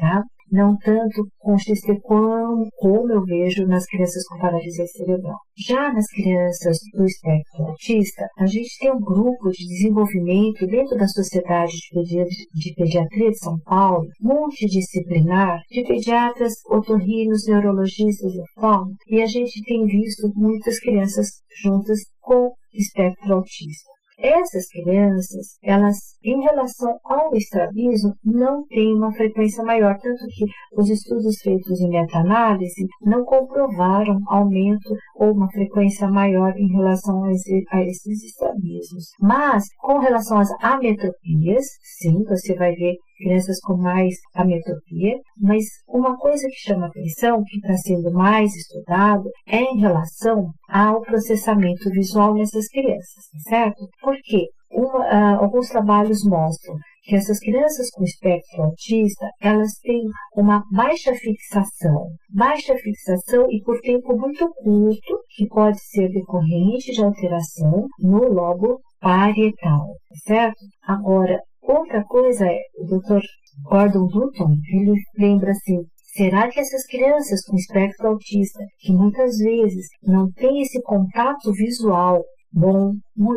tá? 0.00 0.22
Não 0.52 0.76
tanto 0.76 1.26
com 1.38 1.56
como, 2.02 2.68
como 2.76 3.10
eu 3.10 3.24
vejo 3.24 3.66
nas 3.66 3.86
crianças 3.86 4.22
com 4.28 4.38
paralisia 4.38 4.86
cerebral. 4.86 5.38
Já 5.56 5.90
nas 5.92 6.06
crianças 6.08 6.78
do 6.92 7.04
espectro 7.06 7.64
autista, 7.64 8.28
a 8.38 8.46
gente 8.46 8.78
tem 8.78 8.92
um 8.92 9.00
grupo 9.00 9.50
de 9.50 9.66
desenvolvimento 9.66 10.66
dentro 10.66 10.96
da 10.98 11.08
Sociedade 11.08 11.72
de 11.72 12.74
Pediatria 12.74 13.30
de 13.30 13.38
São 13.38 13.58
Paulo, 13.60 14.06
multidisciplinar, 14.20 15.60
de 15.70 15.82
pediatras, 15.84 16.54
otorrinos, 16.68 17.46
neurologistas 17.46 18.34
e 18.34 18.40
oftalmos, 18.40 18.96
e 19.08 19.22
a 19.22 19.26
gente 19.26 19.62
tem 19.64 19.86
visto 19.86 20.30
muitas 20.34 20.78
crianças 20.80 21.28
juntas 21.62 22.00
com 22.20 22.52
espectro 22.74 23.34
autista. 23.34 23.91
Essas 24.22 24.68
crianças, 24.68 25.58
elas, 25.64 25.96
em 26.22 26.40
relação 26.42 26.96
ao 27.02 27.34
estrabismo, 27.34 28.14
não 28.24 28.64
têm 28.68 28.94
uma 28.94 29.12
frequência 29.12 29.64
maior, 29.64 29.98
tanto 30.00 30.24
que 30.28 30.44
os 30.76 30.88
estudos 30.88 31.40
feitos 31.42 31.80
em 31.80 31.88
meta-análise 31.88 32.86
não 33.02 33.24
comprovaram 33.24 34.20
aumento 34.28 34.94
ou 35.16 35.32
uma 35.32 35.50
frequência 35.50 36.06
maior 36.06 36.56
em 36.56 36.68
relação 36.68 37.24
a, 37.24 37.32
esse, 37.32 37.64
a 37.72 37.82
esses 37.82 38.22
estrabismos. 38.22 39.06
Mas, 39.20 39.64
com 39.80 39.98
relação 39.98 40.38
às 40.38 40.50
ametropias, 40.62 41.64
sim, 41.82 42.22
você 42.22 42.54
vai 42.54 42.72
ver 42.76 42.94
crianças 43.22 43.60
com 43.60 43.76
mais 43.76 44.14
ametropia, 44.34 45.14
mas 45.40 45.64
uma 45.88 46.16
coisa 46.16 46.46
que 46.48 46.68
chama 46.68 46.86
atenção, 46.86 47.42
que 47.44 47.56
está 47.56 47.76
sendo 47.76 48.12
mais 48.12 48.54
estudado, 48.54 49.30
é 49.46 49.60
em 49.60 49.78
relação 49.78 50.50
ao 50.68 51.00
processamento 51.02 51.88
visual 51.90 52.34
nessas 52.34 52.66
crianças, 52.68 53.24
certo? 53.48 53.86
Porque 54.00 54.48
uma, 54.70 55.00
uh, 55.00 55.42
alguns 55.42 55.68
trabalhos 55.68 56.24
mostram 56.24 56.74
que 57.02 57.16
essas 57.16 57.38
crianças 57.40 57.90
com 57.90 58.04
espectro 58.04 58.62
autista, 58.62 59.28
elas 59.40 59.72
têm 59.82 60.02
uma 60.36 60.62
baixa 60.70 61.12
fixação, 61.14 62.06
baixa 62.30 62.76
fixação 62.76 63.50
e 63.50 63.60
por 63.62 63.80
tempo 63.80 64.16
muito 64.16 64.48
curto, 64.54 65.20
que 65.36 65.46
pode 65.48 65.78
ser 65.80 66.08
decorrente 66.10 66.92
de 66.92 67.02
alteração 67.02 67.86
no 67.98 68.32
lobo 68.32 68.80
parietal, 69.00 69.96
certo? 70.24 70.64
Agora, 70.86 71.40
Outra 71.62 72.04
coisa 72.04 72.46
é, 72.46 72.58
o 72.78 72.84
Dr. 72.84 73.20
Gordon 73.64 74.06
Dutton, 74.08 74.56
ele 74.72 74.94
lembra 75.16 75.52
assim, 75.52 75.84
Será 76.14 76.50
que 76.50 76.60
essas 76.60 76.84
crianças 76.86 77.42
com 77.46 77.56
espectro 77.56 78.08
autista, 78.08 78.62
que 78.80 78.92
muitas 78.92 79.38
vezes 79.38 79.86
não 80.02 80.30
têm 80.32 80.60
esse 80.60 80.78
contato 80.82 81.50
visual 81.52 82.22
bom, 82.52 82.92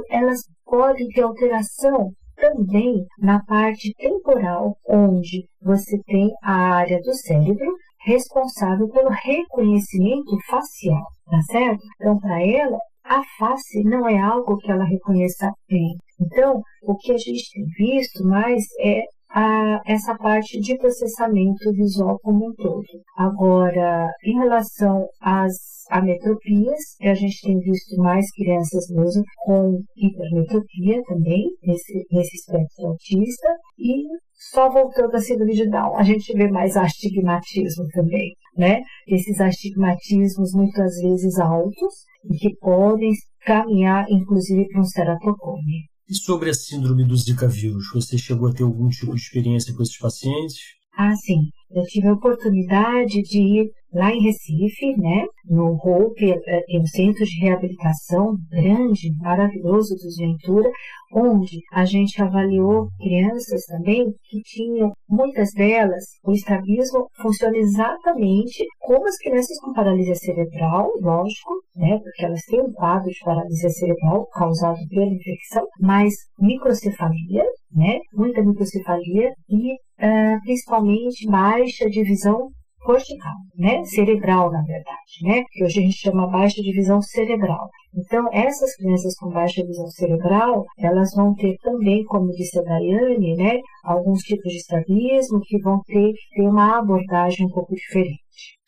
elas 0.09 0.41
podem 0.65 1.07
ter 1.07 1.21
alteração 1.21 2.11
também 2.35 3.05
na 3.19 3.41
parte 3.45 3.93
temporal, 3.97 4.75
onde 4.89 5.47
você 5.61 5.97
tem 6.05 6.29
a 6.43 6.53
área 6.53 6.99
do 6.99 7.13
cérebro 7.13 7.73
responsável 8.05 8.89
pelo 8.89 9.09
reconhecimento 9.09 10.37
facial, 10.45 11.05
tá 11.27 11.41
certo? 11.43 11.81
Então, 11.95 12.19
para 12.19 12.45
ela, 12.45 12.77
a 13.05 13.21
face 13.39 13.83
não 13.85 14.07
é 14.07 14.19
algo 14.19 14.57
que 14.57 14.69
ela 14.69 14.83
reconheça 14.83 15.49
bem. 15.69 15.95
Então, 16.19 16.61
o 16.83 16.95
que 16.95 17.11
a 17.11 17.17
gente 17.17 17.49
tem 17.51 17.65
visto 17.77 18.23
mais 18.23 18.63
é 18.79 19.01
a, 19.35 19.81
essa 19.85 20.15
parte 20.15 20.59
de 20.61 20.77
processamento 20.77 21.71
visual 21.73 22.17
como 22.21 22.47
um 22.47 22.53
todo. 22.53 22.85
Agora, 23.17 24.09
em 24.23 24.39
relação 24.39 25.05
às 25.21 25.53
ametropias, 25.89 26.79
a 27.01 27.13
gente 27.13 27.41
tem 27.41 27.59
visto 27.59 27.97
mais 27.97 28.25
crianças 28.31 28.87
mesmo 28.89 29.23
com 29.43 29.81
hipermetropia 29.97 31.01
também, 31.03 31.45
nesse, 31.61 32.05
nesse 32.11 32.35
espectro 32.37 32.87
autista, 32.87 33.47
e 33.77 34.03
só 34.51 34.69
voltando 34.69 35.15
à 35.15 35.19
síndrome 35.19 35.53
de 35.53 35.69
Down, 35.69 35.97
a 35.97 36.03
gente 36.03 36.33
vê 36.33 36.49
mais 36.49 36.77
astigmatismo 36.77 37.87
também, 37.93 38.33
né? 38.57 38.81
Esses 39.07 39.39
astigmatismos 39.39 40.53
muitas 40.53 40.95
vezes 41.01 41.39
altos 41.39 42.05
e 42.29 42.37
que 42.37 42.55
podem 42.57 43.11
caminhar 43.45 44.05
inclusive 44.09 44.67
para 44.69 44.81
um 44.81 44.85
ceratocone. 44.85 45.89
E 46.07 46.13
sobre 46.13 46.51
a 46.51 46.53
síndrome 46.53 47.03
do 47.03 47.17
Zika 47.17 47.47
vírus, 47.47 47.89
você 47.91 48.15
chegou 48.15 48.47
a 48.47 48.53
ter 48.53 48.61
algum 48.61 48.89
tipo 48.89 49.15
de 49.15 49.21
experiência 49.21 49.73
com 49.73 49.81
esses 49.81 49.97
pacientes? 49.97 50.59
Ah, 50.95 51.15
sim. 51.15 51.49
Eu 51.71 51.83
tive 51.83 52.07
a 52.07 52.13
oportunidade 52.13 53.23
de 53.23 53.39
ir 53.39 53.71
lá 53.95 54.11
em 54.11 54.21
Recife, 54.21 54.95
né, 54.97 55.25
no 55.49 55.73
Hope, 55.81 56.29
é, 56.29 56.61
tem 56.65 56.81
um 56.81 56.85
centro 56.85 57.23
de 57.23 57.39
reabilitação 57.39 58.35
grande, 58.51 59.15
maravilhoso 59.19 59.95
dos 59.95 60.17
Ventura, 60.17 60.69
onde 61.13 61.61
a 61.71 61.85
gente 61.85 62.21
avaliou 62.21 62.89
crianças 62.99 63.63
também 63.65 64.11
que 64.29 64.41
tinham, 64.41 64.91
muitas 65.09 65.53
delas, 65.53 66.03
o 66.25 66.33
estrabismo 66.33 67.07
funciona 67.21 67.57
exatamente 67.57 68.65
como 68.81 69.07
as 69.07 69.17
crianças 69.17 69.57
com 69.61 69.71
paralisia 69.71 70.15
cerebral, 70.15 70.91
lógico, 71.01 71.53
né, 71.77 71.97
porque 72.03 72.25
elas 72.25 72.41
têm 72.49 72.61
um 72.61 72.73
quadro 72.73 73.09
de 73.09 73.19
paralisia 73.23 73.69
cerebral 73.69 74.27
causado 74.27 74.79
pela 74.89 75.05
infecção, 75.05 75.65
mas 75.79 76.13
microcefalia, 76.37 77.45
né, 77.71 77.99
muita 78.13 78.43
microcefalia 78.43 79.31
e 79.49 79.73
uh, 79.73 80.41
principalmente 80.43 81.29
baixa 81.29 81.89
divisão 81.89 82.49
cortical, 82.85 83.33
né? 83.57 83.83
Cerebral, 83.85 84.51
na 84.51 84.61
verdade, 84.61 85.23
né? 85.23 85.43
Que 85.51 85.63
hoje 85.63 85.79
a 85.79 85.83
gente 85.83 85.97
chama 85.97 86.27
baixa 86.27 86.61
divisão 86.61 87.01
cerebral. 87.01 87.67
Então, 87.97 88.27
essas 88.31 88.75
crianças 88.75 89.15
com 89.15 89.29
baixa 89.29 89.61
divisão 89.61 89.87
cerebral, 89.87 90.63
elas 90.77 91.13
vão 91.15 91.33
ter 91.33 91.57
também, 91.63 92.03
como 92.05 92.31
disse 92.31 92.59
a 92.59 92.61
Daiane, 92.61 93.35
né? 93.35 93.59
Alguns 93.83 94.21
tipos 94.21 94.51
de 94.51 94.57
estrabismo 94.57 95.41
que 95.43 95.57
vão 95.59 95.81
ter 95.85 96.13
que 96.13 96.35
ter 96.35 96.47
uma 96.47 96.77
abordagem 96.79 97.47
um 97.47 97.49
pouco 97.49 97.73
diferente. 97.73 98.19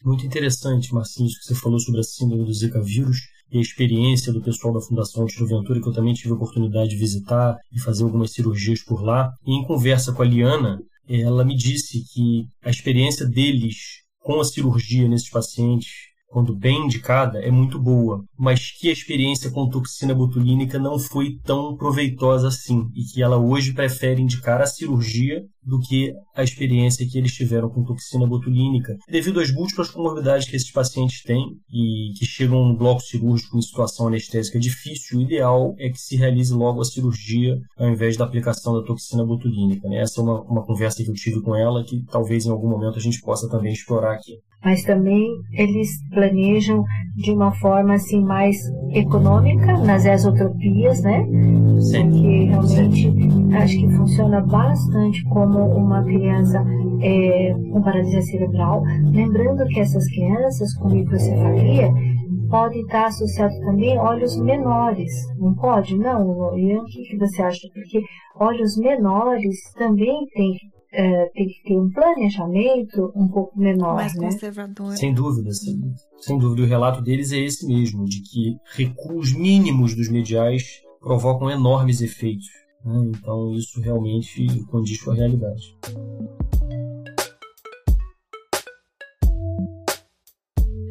Muito 0.04 0.26
interessante, 0.26 0.94
Marcinho, 0.94 1.30
que 1.30 1.46
você 1.46 1.56
falou 1.56 1.80
sobre 1.80 2.00
a 2.00 2.04
síndrome 2.04 2.46
do 2.46 2.54
Zika 2.54 2.82
vírus 2.82 3.18
e 3.52 3.58
a 3.58 3.62
experiência 3.62 4.34
do 4.34 4.42
pessoal 4.42 4.74
da 4.74 4.82
Fundação 4.82 5.26
Tiro 5.26 5.48
Ventura, 5.48 5.82
que 5.82 5.88
eu 5.88 5.94
também 5.94 6.14
tive 6.14 6.32
a 6.32 6.36
oportunidade 6.36 6.90
de 6.90 6.98
visitar 6.98 7.56
e 7.72 7.80
fazer 7.80 8.04
algumas 8.04 8.32
cirurgias 8.32 8.84
por 8.84 9.04
lá. 9.04 9.32
E 9.46 9.54
em 9.54 9.64
conversa 9.66 10.14
com 10.14 10.22
a 10.22 10.26
Liana, 10.26 10.80
ela 11.10 11.46
me 11.46 11.56
disse 11.56 12.04
que 12.14 12.46
a 12.64 12.70
experiência 12.70 13.26
deles 13.26 14.07
com 14.28 14.42
a 14.42 14.44
cirurgia 14.44 15.08
nesses 15.08 15.30
pacientes, 15.30 16.07
quando 16.28 16.56
bem 16.56 16.86
indicada, 16.86 17.40
é 17.40 17.50
muito 17.50 17.80
boa, 17.80 18.24
mas 18.38 18.72
que 18.72 18.90
a 18.90 18.94
experiência 18.94 19.50
com 19.50 19.70
toxina 19.70 20.14
botulínica 20.14 20.78
não 20.78 21.00
foi 21.00 21.38
tão 21.44 21.76
proveitosa 21.76 22.50
assim 22.50 22.90
e 22.96 23.04
que 23.04 23.24
ela 23.24 23.38
hoje 23.38 23.74
prefere 23.74 24.22
indicar 24.22 24.62
a 24.62 24.66
cirurgia 24.66 25.44
do 25.64 25.80
que 25.82 26.14
a 26.34 26.44
experiência 26.44 27.06
que 27.06 27.18
eles 27.18 27.34
tiveram 27.34 27.70
com 27.70 27.84
toxina 27.84 28.26
botulínica, 28.26 28.96
devido 29.10 29.40
às 29.40 29.52
múltiplas 29.52 29.90
comorbidades 29.90 30.50
que 30.50 30.56
esses 30.56 30.72
pacientes 30.72 31.22
têm 31.24 31.44
e 31.70 32.14
que 32.18 32.26
chegam 32.26 32.66
no 32.66 32.78
bloco 32.78 33.02
cirúrgico 33.02 33.58
em 33.58 33.62
situação 33.62 34.08
anestésica 34.08 34.60
difícil, 34.60 35.18
o 35.18 35.22
ideal 35.22 35.76
é 35.78 35.90
que 35.90 36.00
se 36.00 36.16
realize 36.16 36.54
logo 36.54 36.80
a 36.80 36.86
cirurgia 36.86 37.60
ao 37.78 37.90
invés 37.90 38.16
da 38.16 38.24
aplicação 38.24 38.80
da 38.80 38.86
toxina 38.86 39.26
botulínica. 39.26 39.90
Né? 39.90 40.02
Essa 40.02 40.22
é 40.22 40.24
uma, 40.24 40.42
uma 40.44 40.66
conversa 40.66 41.04
que 41.04 41.10
eu 41.10 41.16
tive 41.16 41.42
com 41.42 41.54
ela 41.54 41.84
que 41.84 42.02
talvez 42.10 42.46
em 42.46 42.52
algum 42.52 42.70
momento 42.70 42.98
a 42.98 43.02
gente 43.02 43.20
possa 43.22 43.50
também 43.50 43.74
explorar 43.74 44.14
aqui. 44.14 44.40
Mas 44.68 44.84
também 44.84 45.26
eles 45.54 45.90
planejam 46.10 46.84
de 47.16 47.32
uma 47.32 47.54
forma 47.54 47.94
assim 47.94 48.22
mais 48.22 48.58
econômica 48.92 49.78
nas 49.78 50.06
exotropias, 50.06 51.02
né? 51.04 51.26
Sim. 51.80 52.10
Que 52.12 52.44
realmente 52.48 53.02
Sim. 53.14 53.54
acho 53.54 53.78
que 53.78 53.90
funciona 53.96 54.42
bastante 54.42 55.24
como 55.30 55.60
uma 55.74 56.04
criança 56.04 56.62
é, 57.02 57.56
com 57.72 57.82
paralisia 57.82 58.22
cerebral. 58.24 58.84
Lembrando 59.10 59.66
que 59.68 59.80
essas 59.80 60.06
crianças 60.10 60.74
com 60.74 60.90
microcefalia 60.90 61.90
podem 62.50 62.82
estar 62.82 63.06
associados 63.06 63.58
também 63.60 63.98
a 63.98 64.04
olhos 64.04 64.38
menores, 64.38 65.14
não 65.40 65.56
pode? 65.56 65.98
Não, 65.98 66.58
Ian, 66.58 66.82
o 66.82 66.86
que, 66.88 67.18
você 67.18 67.42
acha? 67.42 67.70
Porque 67.74 68.02
olhos 68.38 68.76
menores 68.78 69.56
também 69.78 70.26
têm 70.36 70.58
é, 70.98 71.26
tem 71.28 71.48
que 71.48 71.62
ter 71.64 71.78
um 71.78 71.92
planejamento 71.92 73.14
um 73.16 73.28
pouco 73.28 73.58
menor. 73.60 73.94
Mais 73.94 74.16
né? 74.16 74.26
conservador. 74.26 74.98
Sem 74.98 75.14
dúvida, 75.14 75.52
sem, 75.54 75.80
sem 76.20 76.40
dúvida. 76.40 76.64
O 76.64 76.66
relato 76.66 77.04
deles 77.04 77.32
é 77.32 77.38
esse 77.38 77.68
mesmo, 77.68 78.04
de 78.06 78.20
que 78.22 78.58
recuos 78.74 79.32
mínimos 79.32 79.96
dos 79.96 80.10
mediais 80.10 80.82
provocam 81.00 81.52
enormes 81.52 82.02
efeitos. 82.02 82.48
Né? 82.84 83.12
Então 83.16 83.54
isso 83.54 83.80
realmente 83.80 84.48
condiz 84.72 85.00
com 85.04 85.12
a 85.12 85.16
realidade. 85.16 85.78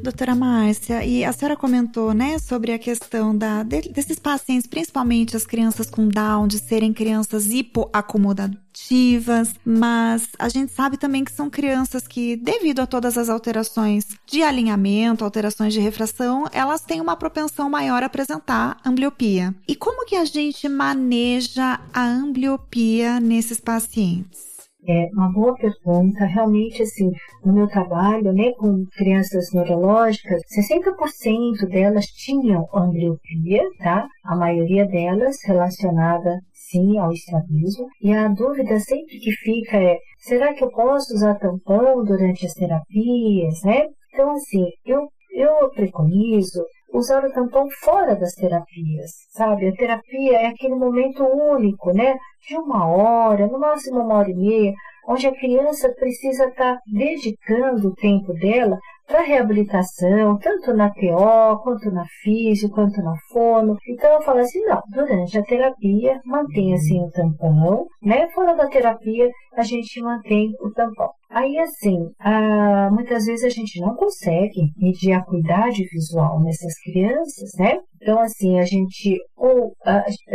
Doutora 0.07 0.37
Márcia, 0.37 1.05
e 1.05 1.25
a 1.25 1.33
senhora 1.33 1.57
comentou, 1.57 2.15
né, 2.15 2.39
sobre 2.39 2.73
a 2.73 2.79
questão 2.79 3.37
da, 3.37 3.65
desses 3.65 4.21
pacientes, 4.21 4.69
principalmente 4.69 5.37
as 5.37 5.45
crianças 5.45 5.91
com 5.91 6.07
Down, 6.07 6.47
de 6.47 6.61
serem 6.61 6.93
crianças 6.93 7.47
hipoacomodativas, 7.47 9.57
mas 9.65 10.29
a 10.39 10.49
gente 10.49 10.73
sabe 10.73 10.97
também 10.97 11.25
que 11.25 11.33
são 11.33 11.51
crianças 11.51 12.07
que, 12.07 12.37
devido 12.37 12.79
a 12.79 12.87
todas 12.87 13.19
as 13.19 13.29
alterações 13.29 14.07
de 14.25 14.45
alinhamento, 14.45 15.25
alterações 15.25 15.75
de 15.75 15.81
refração, 15.81 16.45
elas 16.53 16.83
têm 16.83 17.01
uma 17.01 17.17
propensão 17.17 17.69
maior 17.69 18.05
a 18.05 18.07
apresentar 18.07 18.77
ambliopia. 18.85 19.53
E 19.67 19.75
como 19.75 20.07
que 20.07 20.15
a 20.15 20.25
gente 20.25 20.69
maneja 20.69 21.81
a 21.93 22.05
ambliopia 22.05 23.19
nesses 23.19 23.59
pacientes? 23.59 24.56
É 24.89 25.09
uma 25.13 25.33
boa 25.33 25.55
pergunta. 25.55 26.25
Realmente, 26.25 26.83
assim, 26.83 27.11
no 27.45 27.53
meu 27.53 27.67
trabalho, 27.67 28.33
né, 28.33 28.53
com 28.53 28.85
crianças 28.97 29.53
neurológicas, 29.53 30.41
60% 30.55 31.69
delas 31.69 32.07
tinham 32.07 32.69
ambliopia, 32.73 33.65
tá? 33.79 34.07
A 34.25 34.37
maioria 34.37 34.87
delas 34.87 35.37
relacionada, 35.45 36.41
sim, 36.53 36.99
ao 36.99 37.11
estrabismo. 37.11 37.87
E 38.01 38.13
a 38.13 38.29
dúvida 38.29 38.79
sempre 38.79 39.19
que 39.19 39.33
fica 39.33 39.77
é, 39.77 39.99
será 40.19 40.55
que 40.55 40.63
eu 40.63 40.71
posso 40.71 41.15
usar 41.15 41.35
tampão 41.35 42.05
durante 42.05 42.47
as 42.47 42.55
terapias, 42.55 43.63
né? 43.65 43.87
Então, 44.13 44.31
assim, 44.33 44.65
eu, 44.85 45.09
eu 45.33 45.69
preconizo 45.71 46.65
o 46.93 47.33
tampão 47.33 47.69
fora 47.81 48.15
das 48.17 48.35
terapias, 48.35 49.11
sabe? 49.31 49.69
A 49.69 49.75
terapia 49.75 50.39
é 50.39 50.47
aquele 50.47 50.75
momento 50.75 51.25
único, 51.25 51.93
né? 51.93 52.17
De 52.49 52.57
uma 52.57 52.87
hora, 52.87 53.47
no 53.47 53.59
máximo 53.59 54.01
uma 54.01 54.17
hora 54.17 54.31
e 54.31 54.35
meia, 54.35 54.73
onde 55.09 55.27
a 55.27 55.35
criança 55.35 55.93
precisa 55.95 56.47
estar 56.47 56.79
dedicando 56.87 57.89
o 57.89 57.95
tempo 57.95 58.33
dela 58.35 58.79
para 59.07 59.23
reabilitação, 59.23 60.39
tanto 60.39 60.75
na 60.75 60.91
TO, 60.91 61.63
quanto 61.63 61.91
na 61.91 62.05
físio, 62.23 62.71
quanto 62.71 63.01
na 63.03 63.15
fono. 63.33 63.77
Então 63.89 64.13
eu 64.13 64.23
falo 64.23 64.41
assim, 64.41 64.61
não, 64.65 64.81
durante 64.89 65.39
a 65.39 65.43
terapia 65.43 66.21
mantenha 66.25 66.75
assim 66.75 67.01
o 67.03 67.11
tampão, 67.11 67.87
né? 68.03 68.29
Fora 68.31 68.55
da 68.55 68.69
terapia 68.69 69.31
a 69.57 69.63
gente 69.63 70.01
mantém 70.03 70.53
o 70.61 70.71
tampão. 70.71 71.11
Aí 71.31 71.59
assim, 71.59 72.11
ah, 72.21 72.89
muitas 72.93 73.25
vezes 73.25 73.45
a 73.45 73.49
gente 73.49 73.81
não 73.81 73.95
consegue 73.95 74.73
medir 74.77 75.13
a 75.13 75.25
cuidade 75.25 75.85
visual 75.93 76.41
nessas 76.41 76.75
crianças, 76.81 77.51
né? 77.59 77.79
Então 78.01 78.21
assim, 78.21 78.59
a 78.59 78.65
gente, 78.65 79.19
ou 79.37 79.73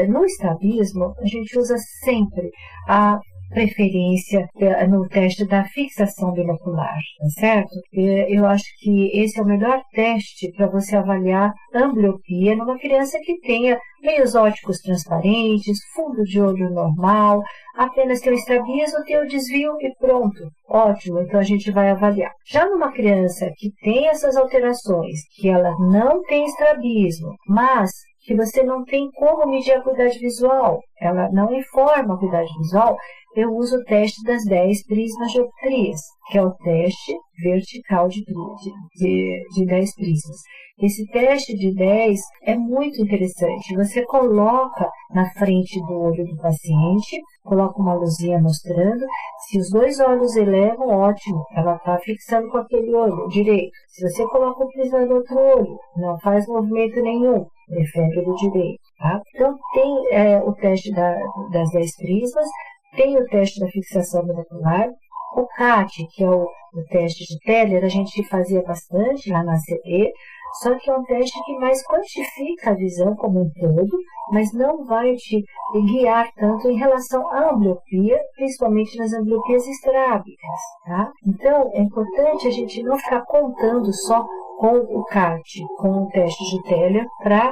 no 0.08 0.26
estrabismo, 0.26 1.14
a 1.18 1.26
gente 1.26 1.58
usa 1.58 1.76
sempre 2.04 2.50
a 2.88 3.20
preferência 3.52 4.48
no 4.90 5.08
teste 5.08 5.46
da 5.46 5.64
fixação 5.66 6.32
binocular, 6.34 6.98
tá 7.20 7.28
certo? 7.40 7.74
Eu 7.94 8.46
acho 8.46 8.64
que 8.80 9.12
esse 9.20 9.40
é 9.40 9.44
o 9.44 9.46
melhor 9.46 9.82
teste 9.94 10.52
para 10.54 10.68
você 10.68 10.96
avaliar 10.96 11.54
ambliopia 11.74 12.56
numa 12.56 12.78
criança 12.80 13.18
que 13.24 13.40
tenha 13.42 13.78
meios 14.02 14.34
óticos 14.34 14.80
transparentes, 14.80 15.78
fundo 15.94 16.24
de 16.24 16.42
olho 16.42 16.72
normal, 16.72 17.44
apenas 17.76 18.20
tem 18.20 18.34
o 18.34 18.36
estrabismo, 18.36 19.04
tem 19.06 19.20
o 19.20 19.28
desvio 19.28 19.74
e 19.80 19.94
pronto. 20.00 20.50
Ótimo, 20.68 21.20
então 21.22 21.40
a 21.40 21.44
gente 21.44 21.72
vai 21.72 21.90
avaliar. 21.90 22.32
Já 22.50 22.66
numa 22.66 22.92
criança 22.92 23.52
que 23.58 23.72
tem 23.84 24.08
essas 24.08 24.36
alterações, 24.36 25.20
que 25.36 25.50
ela 25.50 25.72
não 25.80 26.24
tem 26.24 26.46
estrabismo, 26.46 27.36
mas 27.48 27.92
que 28.24 28.36
você 28.36 28.64
não 28.64 28.84
tem 28.84 29.10
como 29.12 29.50
medir 29.50 29.74
a 29.74 29.80
acuidade 29.80 30.20
visual, 30.20 30.80
ela 31.00 31.30
não 31.32 31.52
informa 31.54 32.14
a 32.14 32.16
acuidade 32.16 32.52
visual, 32.60 32.96
eu 33.36 33.56
uso 33.56 33.78
o 33.78 33.84
teste 33.84 34.22
das 34.24 34.44
10 34.46 34.86
prismas 34.88 35.32
dioptrias, 35.32 36.00
que 36.30 36.38
é 36.38 36.44
o 36.44 36.52
teste 36.52 37.14
vertical 37.42 38.08
de, 38.08 38.24
de, 38.96 39.44
de 39.54 39.66
10 39.66 39.96
prismas. 39.96 40.38
Esse 40.82 41.06
teste 41.12 41.56
de 41.56 41.76
10 41.76 42.20
é 42.44 42.58
muito 42.58 43.00
interessante. 43.02 43.76
Você 43.76 44.04
coloca 44.04 44.90
na 45.14 45.30
frente 45.34 45.80
do 45.86 45.94
olho 45.94 46.26
do 46.26 46.36
paciente, 46.38 47.22
coloca 47.44 47.80
uma 47.80 47.94
luzinha 47.94 48.40
mostrando. 48.40 49.06
Se 49.48 49.60
os 49.60 49.70
dois 49.70 50.00
olhos 50.00 50.36
elevam, 50.36 50.88
ótimo, 50.88 51.46
ela 51.56 51.76
está 51.76 52.00
fixando 52.00 52.50
com 52.50 52.58
aquele 52.58 52.94
olho 52.96 53.28
direito. 53.28 53.72
Se 53.90 54.10
você 54.10 54.26
coloca 54.28 54.64
o 54.64 54.70
prisma 54.70 55.06
no 55.06 55.16
outro 55.18 55.38
olho, 55.38 55.78
não 55.98 56.20
faz 56.20 56.48
movimento 56.48 57.00
nenhum, 57.02 57.46
prefere 57.68 58.20
o 58.20 58.36
direito. 58.36 58.82
Tá? 58.98 59.22
Então, 59.36 59.56
tem 59.74 60.08
é, 60.12 60.40
o 60.40 60.52
teste 60.54 60.92
da, 60.94 61.16
das 61.52 61.70
10 61.72 61.98
prismas, 61.98 62.48
tem 62.96 63.18
o 63.18 63.26
teste 63.26 63.60
da 63.60 63.68
fixação 63.68 64.26
molecular, 64.26 64.90
o 65.36 65.48
CAT, 65.48 66.08
que 66.14 66.24
é 66.24 66.30
o, 66.30 66.44
o 66.74 66.84
teste 66.90 67.26
de 67.26 67.40
Teller, 67.40 67.84
a 67.84 67.90
gente 67.90 68.24
fazia 68.28 68.62
bastante 68.64 69.30
lá 69.32 69.44
na 69.44 69.56
CD. 69.58 70.12
Só 70.62 70.78
que 70.78 70.90
é 70.90 70.98
um 70.98 71.04
teste 71.04 71.42
que 71.46 71.58
mais 71.58 71.82
quantifica 71.86 72.72
a 72.72 72.76
visão 72.76 73.16
como 73.16 73.42
um 73.42 73.50
todo, 73.52 73.98
mas 74.34 74.52
não 74.52 74.84
vai 74.84 75.16
te 75.16 75.46
guiar 75.86 76.30
tanto 76.36 76.70
em 76.70 76.78
relação 76.78 77.26
à 77.30 77.54
ambliopia, 77.54 78.20
principalmente 78.36 78.98
nas 78.98 79.14
ambliopias 79.14 79.66
estrábicas, 79.66 80.60
tá? 80.86 81.10
Então, 81.26 81.72
é 81.74 81.82
importante 81.82 82.48
a 82.48 82.52
gente 82.52 82.84
não 82.84 82.98
ficar 82.98 83.22
contando 83.22 83.94
só 83.94 84.28
com 84.62 84.78
o 84.78 85.04
CART, 85.06 85.42
com 85.80 86.04
o 86.04 86.08
teste 86.10 86.44
de 86.52 86.62
telha, 86.70 87.04
para 87.24 87.52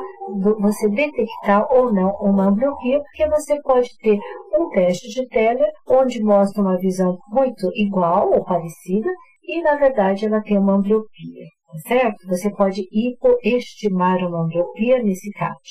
você 0.60 0.88
detectar 0.90 1.66
ou 1.74 1.92
não 1.92 2.12
uma 2.22 2.50
ambliopia, 2.50 3.02
porque 3.02 3.28
você 3.28 3.60
pode 3.64 3.90
ter 3.98 4.20
um 4.54 4.70
teste 4.70 5.10
de 5.10 5.28
telha 5.28 5.66
onde 5.88 6.24
mostra 6.24 6.62
uma 6.62 6.78
visão 6.78 7.18
muito 7.30 7.72
igual 7.74 8.32
ou 8.32 8.46
parecida 8.46 9.10
e, 9.44 9.60
na 9.64 9.76
verdade, 9.76 10.28
ela 10.28 10.40
tem 10.44 10.60
uma 10.60 10.74
ambliopia, 10.74 11.46
tá 11.66 11.80
certo? 11.88 12.28
Você 12.28 12.52
pode 12.52 12.84
hipoestimar 12.92 14.20
uma 14.20 14.44
ambliopia 14.44 15.02
nesse 15.02 15.32
CART. 15.32 15.68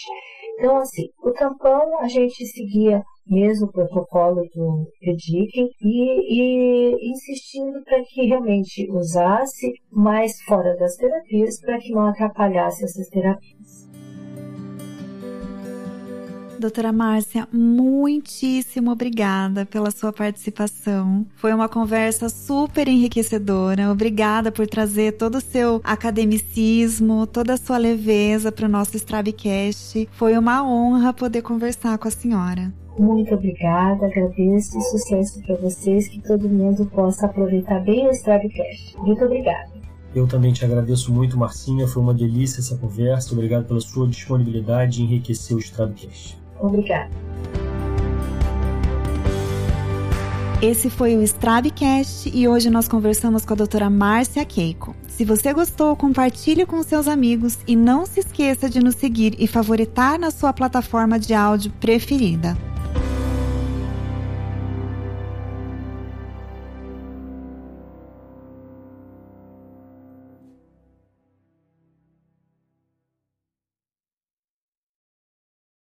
Então, 0.59 0.77
assim, 0.79 1.09
o 1.23 1.31
tampão 1.31 2.01
a 2.01 2.09
gente 2.09 2.45
seguia 2.47 3.01
mesmo 3.25 3.67
o 3.67 3.73
protocolo 3.73 4.43
do 4.53 4.91
Prediquem 4.99 5.71
e, 5.81 6.35
e 6.35 7.11
insistindo 7.13 7.81
para 7.85 8.03
que 8.03 8.27
realmente 8.27 8.91
usasse 8.91 9.73
mais 9.93 10.33
fora 10.43 10.77
das 10.77 10.97
terapias 10.97 11.61
para 11.61 11.79
que 11.79 11.93
não 11.93 12.09
atrapalhasse 12.09 12.85
essas 12.85 13.09
terapias. 13.09 13.88
Doutora 16.59 16.93
Márcia, 16.93 17.47
muitíssimo 17.53 18.91
obrigada 18.91 19.65
pela 19.65 19.93
sua 19.93 20.13
participação. 20.13 21.25
Foi 21.37 21.55
uma 21.55 21.69
conversa 21.69 22.29
super 22.29 22.89
enriquecedora. 22.89 23.93
Obrigada 23.93 24.51
por 24.51 24.67
trazer 24.67 25.13
todo 25.13 25.37
o 25.37 25.41
seu 25.41 25.81
academicismo, 25.85 27.29
toda 27.29 27.55
a 27.55 27.57
sua 27.57 27.79
leveza 27.79 28.51
para 28.51 28.67
o 28.67 28.69
nosso 28.69 28.97
Strabcast. 28.97 30.09
Foi 30.11 30.37
uma 30.37 30.69
honra 30.69 31.13
poder 31.13 31.43
conversar 31.43 31.97
com 31.97 32.09
a 32.09 32.11
senhora. 32.11 32.73
Muito 32.99 33.33
obrigada, 33.33 34.07
agradeço 34.07 34.77
e 34.77 34.83
sucesso 34.83 35.41
para 35.47 35.55
vocês, 35.57 36.09
que 36.09 36.21
todo 36.21 36.49
mundo 36.49 36.85
possa 36.87 37.27
aproveitar 37.27 37.79
bem 37.85 38.09
o 38.09 38.11
Strabcast. 38.11 38.97
Muito 38.99 39.25
obrigada. 39.25 39.79
Eu 40.15 40.27
também 40.27 40.53
te 40.53 40.65
agradeço 40.65 41.13
muito, 41.13 41.39
Marcinha. 41.39 41.87
Foi 41.87 42.03
uma 42.03 42.15
delícia 42.15 42.61
essa 42.61 42.77
conversa. 42.77 43.33
Obrigado 43.35 43.67
pela 43.67 43.81
sua 43.81 44.09
disponibilidade 44.09 45.03
em 45.03 45.05
enriquecer 45.05 45.57
o 45.57 45.61
Strabcast. 45.61 46.38
Obrigada. 46.61 47.11
Esse 50.61 50.91
foi 50.91 51.17
o 51.17 51.23
Strabcast 51.23 52.33
e 52.35 52.49
hoje 52.49 52.69
nós 52.69 52.89
conversamos 52.89 53.45
com 53.45 53.53
a 53.53 53.57
doutora 53.57 53.89
Márcia 53.89 54.45
Keiko. 54.45 54.95
Se 55.07 55.25
você 55.25 55.53
gostou, 55.53 55.95
compartilhe 55.95 56.67
com 56.67 56.83
seus 56.83 57.07
amigos 57.07 57.59
e 57.65 57.77
não 57.77 58.05
se 58.05 58.19
esqueça 58.19 58.69
de 58.69 58.81
nos 58.81 58.97
seguir 58.97 59.37
e 59.39 59.47
favoritar 59.47 60.19
na 60.19 60.33
sua 60.33 60.53
plataforma 60.53 61.17
de 61.17 61.33
áudio 61.33 61.71
preferida. 61.79 62.57